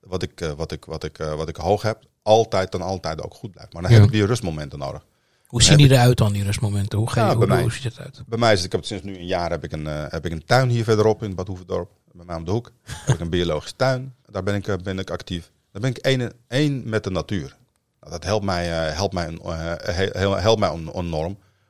[0.00, 3.50] wat ik, wat ik, wat ik, wat ik hoog heb, altijd dan altijd ook goed
[3.50, 3.72] blijft.
[3.72, 3.96] Maar dan Ja.
[3.96, 5.04] heb ik die rustmomenten nodig.
[5.46, 6.98] Hoe zien die eruit dan, die rustmomenten?
[6.98, 7.62] Hoe, ga je, Ja, hoe, bij mij.
[7.62, 8.22] hoe ziet het eruit?
[8.26, 10.26] Bij mij is het, ik heb het sinds nu een jaar heb ik een, heb
[10.26, 11.90] ik een tuin hier verderop in Bad Hoeverdorp.
[12.12, 12.72] Bij mij om de hoek.
[12.82, 14.14] heb ik een biologische tuin.
[14.26, 15.50] Daar ben ik, ben ik actief.
[15.72, 17.56] Daar ben ik één, één met de natuur.
[18.02, 20.70] Nou, dat helpt mij, eh, helpt mij, een- eh, helpt mij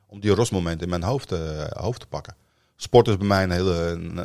[0.07, 2.35] om die rustmomenten in mijn hoofd, te- hoofd te pakken.
[2.75, 3.73] Sport is bij mij een, hele,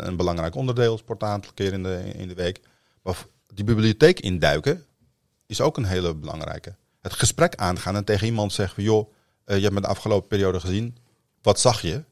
[0.00, 0.98] een, belangrijk onderdeel.
[0.98, 2.60] Sport een aantal keer in de, in de week.
[3.02, 3.16] Maar
[3.54, 4.84] die bibliotheek induiken
[5.46, 6.76] is ook een hele belangrijke.
[7.00, 9.12] Het gesprek aangaan en tegen iemand zeggen joh,
[9.44, 10.96] eh, je hebt me de afgelopen periode gezien.
[11.42, 12.04] Wat zag je?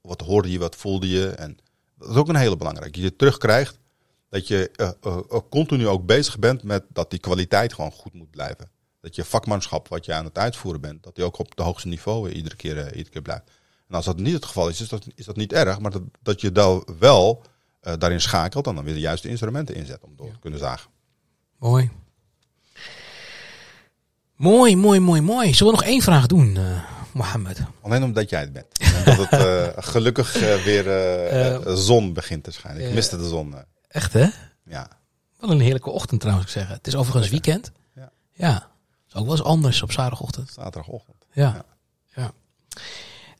[0.00, 0.58] Wat hoorde je?
[0.58, 1.28] Wat voelde je?
[1.28, 1.58] En
[1.98, 3.00] dat is ook een hele belangrijke.
[3.00, 3.78] Je terugkrijgt
[4.28, 8.12] dat je eh, eh, eh, continu ook bezig bent met dat die kwaliteit gewoon goed
[8.14, 8.70] moet blijven.
[9.04, 11.88] Dat je vakmanschap wat je aan het uitvoeren bent, dat die ook op het hoogste
[11.88, 13.50] niveau iedere, keer, eh, iedere keer blijft.
[13.88, 15.78] En als dat niet het geval is, is dat, is dat niet erg.
[15.78, 17.42] Maar dat, dat je daar wel
[17.80, 20.90] eh, daarin schakelt en dan weer de juiste instrumenten inzet om door te kunnen zagen.
[21.58, 21.90] Mooi.
[24.36, 25.54] Mooi, mooi, mooi, mooi.
[25.54, 27.58] Zullen we nog één vraag doen, eh Mohammed?
[27.80, 28.78] Alleen omdat jij het bent.
[28.78, 30.32] En dat het gelukkig
[30.64, 32.88] weer zon begint te schijnen.
[32.88, 33.54] Ik miste de zon.
[33.88, 34.28] Echt, hè?
[34.64, 34.88] ja.
[35.38, 36.74] Wel een heerlijke ochtend trouwens, ik zeggen.
[36.74, 37.72] Het is overigens weekend.
[37.94, 38.10] Ja.
[38.32, 38.72] Ja.
[39.14, 40.50] Is ook wel eens anders op zaterdagochtend.
[40.54, 41.16] Zaterdagochtend.
[41.32, 41.64] Ja.
[42.14, 42.32] ja.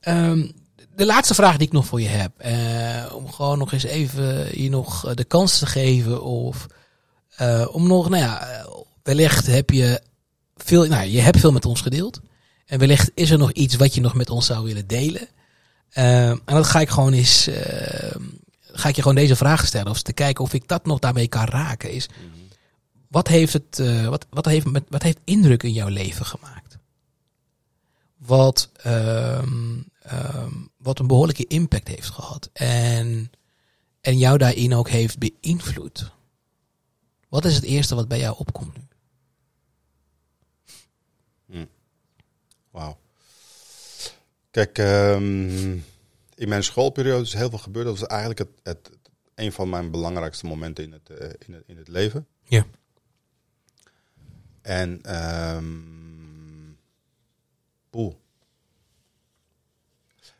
[0.00, 0.50] Ehm,
[0.96, 2.38] de laatste vraag die ik nog voor je heb.
[2.38, 6.22] eh, om gewoon nog eens even je nog eh, de kans te geven.
[6.22, 6.66] Of
[7.36, 8.66] eh, om nog, nou ja,
[9.02, 10.00] wellicht heb je
[10.56, 12.20] veel, nou, je hebt veel met ons gedeeld.
[12.66, 15.28] En wellicht is er nog iets wat je nog met ons zou willen delen.
[15.90, 18.22] Ehm, en dat ga ik gewoon eens, ehm,
[18.60, 19.90] ga ik je gewoon deze vraag stellen.
[19.90, 21.90] Of te kijken of ik dat nog daarmee kan raken.
[21.90, 22.08] Is,
[23.14, 26.78] wat heeft het, eh, wat, wat, heeft, met, wat heeft indruk in jouw leven gemaakt?
[28.16, 32.50] Wat, ehm, ehm, wat een behoorlijke impact heeft gehad.
[32.52, 33.30] En,
[34.00, 36.12] en jou daarin ook heeft beïnvloed.
[37.28, 38.86] Wat is het eerste wat bij jou opkomt nu?
[42.70, 42.98] Wauw.
[44.50, 45.72] Kijk, ehm,
[46.34, 47.86] in mijn schoolperiode is heel veel gebeurd.
[47.86, 48.90] Dat was eigenlijk het, het,
[49.34, 52.26] een van mijn belangrijkste momenten in het, eh, in het, in het leven.
[52.44, 52.66] Ja.
[54.64, 55.64] En ehm
[57.90, 58.14] poeh.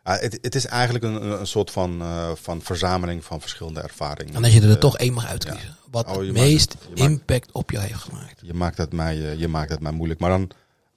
[0.02, 4.34] Ah, het, het is eigenlijk een, een soort van, eh, van verzameling van verschillende ervaringen.
[4.34, 5.76] En als je er Eh, toch één mag uitkiezen.
[5.90, 8.40] Wat Oh, het meest maakt- impact op jou heeft gemaakt.
[8.42, 10.20] Je maakt het mij, eh, je maakt het mij moeilijk.
[10.20, 10.50] Maar dan.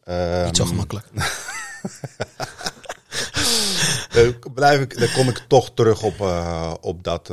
[0.03, 1.07] ehm, Niet zo gemakkelijk.
[4.11, 6.19] Dan, blijf ik, dan kom ik toch terug op,
[6.81, 7.27] op dat.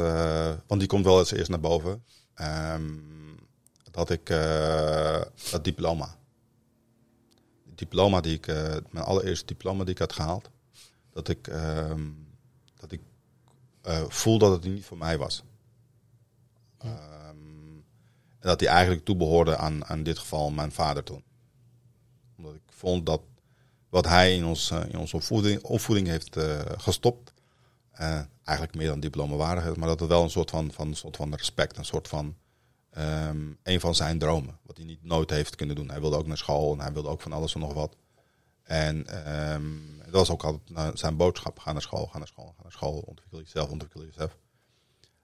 [0.66, 2.02] want die komt wel eens eerst naar boven.
[2.34, 2.82] Ehm,
[3.94, 4.30] dat ik.
[4.30, 6.16] eh, dat diploma.
[7.68, 8.46] Het diploma die ik.
[8.46, 10.50] eh, mijn allereerste diploma die ik had gehaald.
[11.12, 11.46] Dat ik.
[11.48, 12.10] ehm,
[12.76, 13.00] dat ik
[13.82, 15.42] eh, voel dat het niet voor mij was.
[16.78, 16.92] Ehm,
[18.38, 21.24] en dat die eigenlijk toebehoorde aan, aan dit geval mijn vader toen.
[22.36, 23.20] Omdat ik vond dat
[23.88, 27.32] wat hij in, ons, eh, in onze opvoeding, opvoeding heeft eh, gestopt.
[27.92, 30.96] eh, eigenlijk meer dan diploma waardig, maar dat het wel een soort van, van, een
[30.96, 32.36] soort van respect, een soort van
[32.94, 35.90] ehm, een van zijn dromen, wat hij niet nooit heeft kunnen doen.
[35.90, 37.96] Hij wilde ook naar school en hij wilde ook van alles en nog wat.
[38.62, 39.64] En ehm,
[40.04, 42.98] dat was ook altijd zijn boodschap: ga naar school, ga naar school, ga naar school,
[43.06, 44.36] ontwikkel jezelf, ontwikkel jezelf.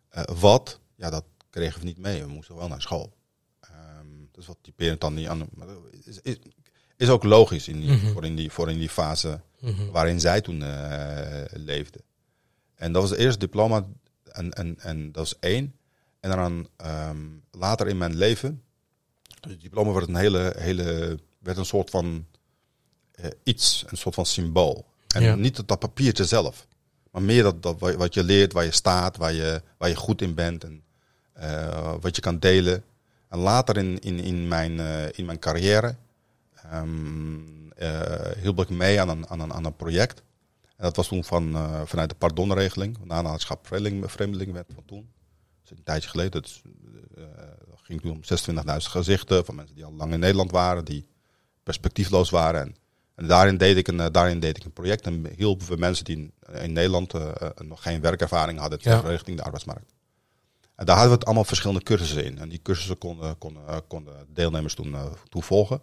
[0.09, 0.81] Eh, wat?
[0.95, 2.21] Ja, dat kregen we niet mee.
[2.25, 3.13] We moesten wel naar school.
[3.61, 5.39] Ehm dus wat typerend dan niet aan.
[5.57, 5.69] Dat
[6.05, 6.37] is, is,
[6.97, 8.13] is ook logisch in die, Mhm.
[8.13, 9.91] voor, in die, voor in die fase Mhm.
[9.91, 12.01] waarin zij toen eh, leefde.
[12.75, 13.87] En dat was het eerste diploma.
[14.25, 15.75] En, en, en dat is één.
[16.21, 17.17] En dan ehm,
[17.51, 18.63] later in mijn leven.
[19.41, 22.27] Het diploma werd een hele, hele werd een soort van
[23.13, 24.85] eh, iets, een soort van symbool.
[25.15, 25.35] En Ja.
[25.35, 26.67] niet dat, dat papiertje zelf,
[27.11, 29.97] maar meer dat, dat wa- wat je leert, waar je staat, waar je, waar je
[29.97, 30.83] goed in bent en
[31.33, 32.85] eh, wat je kan delen.
[33.29, 35.97] En later in, in, in, mijn, eh, in mijn carrière
[37.77, 40.23] eh, hielp ik mee aan een, aan een, aan een project.
[40.77, 41.57] En dat was toen van,
[41.87, 45.09] vanuit de pardonregeling, nalatenschap vreemdeling, vreemdelingenwet van toen.
[45.71, 46.31] Een tijdje geleden.
[46.31, 46.63] Dat
[47.17, 47.25] eh,
[47.69, 48.21] dat ging toen om
[48.67, 51.07] 26.000 gezichten van mensen die al lang in Nederland waren, die
[51.63, 52.61] perspectiefloos waren.
[52.61, 52.77] En,
[53.15, 56.05] en daarin, deed ik een, eh, daarin deed ik een project en hielpen we mensen
[56.05, 59.01] die in, Nederland eh, eh, nog geen werkervaring hadden Ja.
[59.01, 59.93] richting de arbeidsmarkt.
[60.81, 62.39] En daar hadden we het allemaal verschillende cursussen in.
[62.39, 65.83] En die cursussen konden, konden, eh, konden deelnemers toen, eh, toen volgen.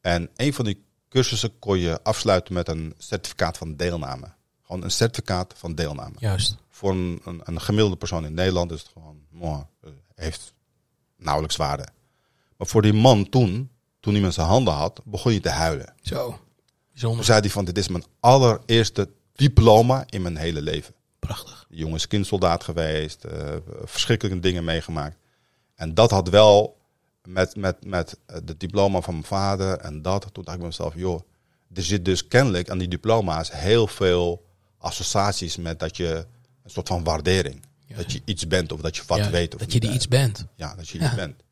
[0.00, 4.32] En een van die cursussen kon je afsluiten met een certificaat van deelname.
[4.62, 6.14] Gewoon een certificaat van deelname.
[6.18, 6.56] Juist.
[6.78, 10.54] Voor een, een, een gemiddelde persoon in Nederland is het gewoon, mooi, eh, heeft
[11.16, 11.86] nauwelijks waarde.
[12.56, 13.70] Maar voor die man toen,
[14.00, 15.94] toen hij met zijn handen had, begon hij te huilen.
[16.00, 16.28] Zo.
[16.28, 16.38] Toen
[16.92, 17.24] Bijzonder.
[17.24, 20.94] zei hij van, dit is mijn allereerste diploma in mijn hele leven.
[21.18, 21.66] Prachtig.
[21.68, 25.16] Die jongen is kindsoldaat geweest, eh, verschrikkelijke dingen meegemaakt.
[25.74, 26.78] En dat had wel
[27.22, 30.28] met, met, met het diploma van mijn vader en dat.
[30.32, 31.20] Toen dacht ik bij mezelf, joh,
[31.74, 34.46] er zit dus kennelijk aan die diploma's heel veel
[34.78, 36.26] associaties met dat je
[36.68, 37.62] een soort van waardering.
[37.86, 37.96] Ja.
[37.96, 39.54] Dat je iets bent of dat je wat Ja, weet.
[39.54, 40.46] Of dat je die iets bent.
[40.54, 41.42] Ja, dat je iets bent.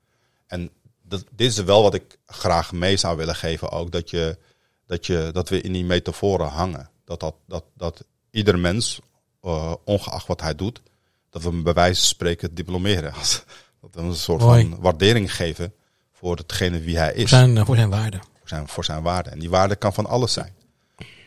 [0.47, 0.71] En
[1.03, 3.91] dat, dit is wel wat ik graag mee zou willen geven ook.
[3.91, 4.39] Dat, je,
[4.87, 6.91] dat, je, dat we in die metaforen hangen.
[7.05, 9.01] Dat, dat, dat, dat ieder mens,
[9.41, 10.83] eh, ongeacht wat hij doet,
[11.31, 13.13] dat we hem bij wijze van spreken diplomeren.
[13.81, 14.69] Dat we hem een soort Mooi.
[14.69, 15.75] van waardering geven
[16.13, 17.19] voor hetgene wie hij is.
[17.21, 18.17] Voor zijn, voor zijn waarde.
[18.39, 19.31] Voor zijn, voor zijn waarde.
[19.31, 20.55] En die waarde kan van alles zijn.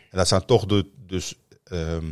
[0.10, 1.36] En dat zijn toch de, dus...
[1.64, 2.12] ehm,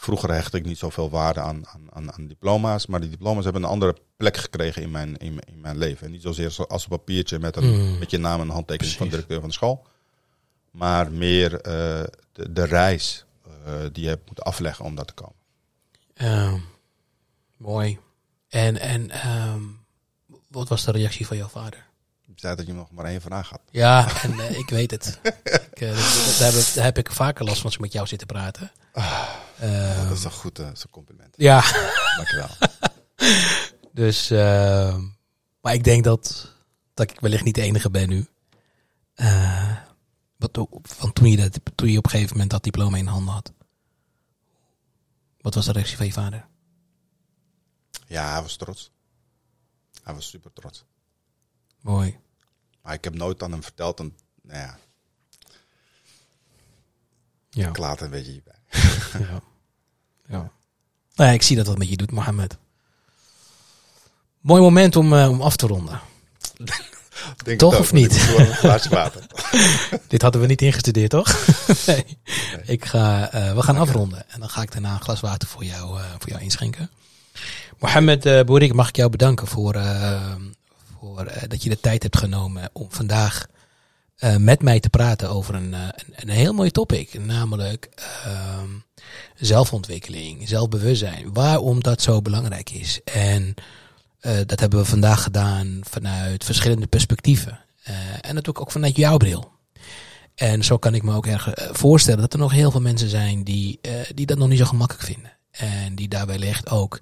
[0.00, 2.86] vroeger hechtte ik niet zoveel waarde aan, aan, aan, diploma's.
[2.86, 6.06] Maar die diploma's hebben een andere plek gekregen in mijn, in, in mijn leven.
[6.06, 7.98] En niet zozeer zo- als een papiertje met, een, Mm.
[7.98, 9.86] met je naam en handtekening van de directeur van de school.
[10.70, 13.24] Maar meer eh, de, de reis
[13.64, 15.34] eh, die je hebt moeten afleggen om daar te komen.
[16.14, 16.58] Ehm,
[17.56, 17.98] mooi.
[18.48, 19.62] En, en ehm,
[20.48, 21.86] wat was de reactie van jouw vader?
[22.40, 23.60] Zei dat je nog maar één vraag had.
[23.70, 25.18] Ja, en eh, ik weet het.
[25.72, 27.92] ik, eh, dat- daar, heb ik, daar heb ik vaker last van als ik met
[27.92, 28.72] jou zit te praten.
[28.92, 31.34] Ehm, dat is een goed eh, compliment.
[31.36, 31.60] ja,
[32.16, 32.48] Dankjewel.
[33.92, 34.30] dus...
[34.30, 35.02] ehm,
[35.60, 36.54] maar ik denk dat,
[36.94, 38.28] dat ik wellicht niet de enige ben nu.
[40.36, 43.34] Wat, van toen je, dat, toen je op een gegeven moment dat diploma in handen
[43.34, 43.52] had.
[45.40, 46.46] Wat was de reactie van je vader?
[48.06, 48.90] ja, hij was trots.
[50.02, 50.84] Hij was super trots.
[51.80, 52.18] Mooi.
[52.82, 53.98] Maar ik heb nooit aan hem verteld.
[54.00, 54.78] En, nou ja,
[57.50, 57.68] Ja.
[57.68, 58.54] ik laat een beetje hierbij.
[59.28, 59.40] Ja.
[60.28, 60.50] ja.
[61.14, 62.56] Nou ja, ik zie dat wat met je doet, Mohammed.
[64.40, 66.00] Mooi moment om, eh, om af te ronden.
[67.44, 68.16] Denk Toch of niet?
[68.52, 69.26] glaasje water.
[70.08, 71.46] Dit hadden we niet ingestudeerd, toch?
[71.86, 72.18] nee.
[72.64, 74.30] Ik ga, eh, we gaan afronden.
[74.30, 76.90] En dan ga ik daarna een glas water voor jou, eh, voor jou inschenken.
[77.78, 79.74] Mohammed uh, Boerik, mag ik jou bedanken voor,
[81.00, 83.46] voor eh, dat je de tijd hebt genomen om vandaag
[84.16, 87.24] eh, met mij te praten over een, uh, een, heel mooi topic.
[87.24, 87.88] Namelijk
[88.24, 88.68] ehm,
[89.34, 91.32] zelfontwikkeling, zelfbewustzijn.
[91.32, 93.00] Waarom dat zo belangrijk is.
[93.04, 93.54] En
[94.46, 97.60] dat hebben we vandaag gedaan vanuit verschillende perspectieven.
[98.20, 99.50] en natuurlijk ook vanuit jouw bril.
[100.34, 103.44] En zo kan ik me ook erg voorstellen dat er nog heel veel mensen zijn
[103.44, 103.80] die,
[104.14, 105.32] die dat nog niet zo gemakkelijk vinden.
[105.50, 107.00] En die daarbij wellicht ook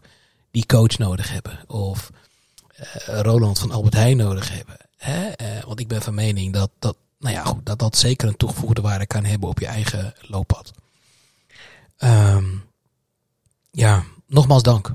[0.50, 1.58] die coach nodig hebben.
[1.66, 2.10] Of
[3.06, 4.76] Roland van Albert Heijn nodig hebben.
[4.96, 5.30] Hè?
[5.66, 8.80] want ik ben van mening dat, dat nou ja, goed, dat dat zeker een toegevoegde
[8.80, 10.72] waarde kan hebben op je eigen looppad.
[11.98, 12.64] Um,
[13.70, 14.94] ja, nogmaals dank.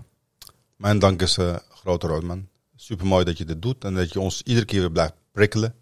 [0.76, 2.48] Mijn dank is uh, grote Roodman.
[2.76, 5.76] Super mooi dat je dit doet en dat je ons iedere keer weer blijft prikkelen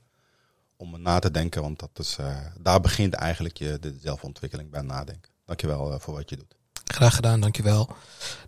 [0.77, 2.17] om na te denken, want dat is,
[2.59, 5.31] daar begint eigenlijk je de zelfontwikkeling bij nadenken.
[5.45, 6.55] Dankjewel uh, voor wat je doet.
[6.93, 7.89] Graag gedaan, dankjewel.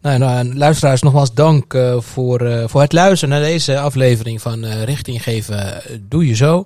[0.01, 5.23] Nou, nou luisteraars, nogmaals dank uh, voor, voor het luisteren naar deze aflevering van Richting
[5.23, 6.65] Geven Doe Je Zo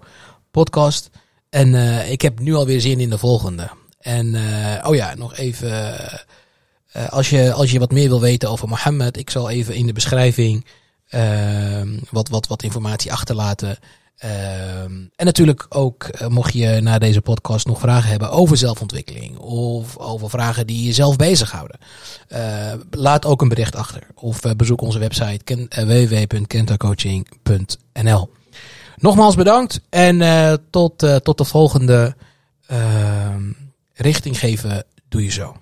[0.52, 1.10] podcast.
[1.50, 3.70] En uh, ik heb nu alweer zin in de volgende.
[4.00, 5.70] En uh, oh ja, nog even.
[6.96, 9.86] Uh, als, je, als je wat meer wil weten over Mohammed, ik zal even in
[9.86, 10.66] de beschrijving
[12.10, 13.78] wat, wat, wat informatie achterlaten.
[14.18, 20.30] En natuurlijk ook, mocht je na deze podcast nog vragen hebben over zelfontwikkeling of over
[20.30, 21.78] vragen die jezelf bezighouden,
[22.92, 24.08] laat ook een bericht achter.
[24.16, 28.30] Of bezoek onze website www.kentacoaching.nl.
[28.98, 32.16] Nogmaals bedankt en uh, tot, uh, tot de volgende
[32.72, 33.36] uh,
[33.94, 34.84] richting geven.
[35.10, 35.56] Doe je zo.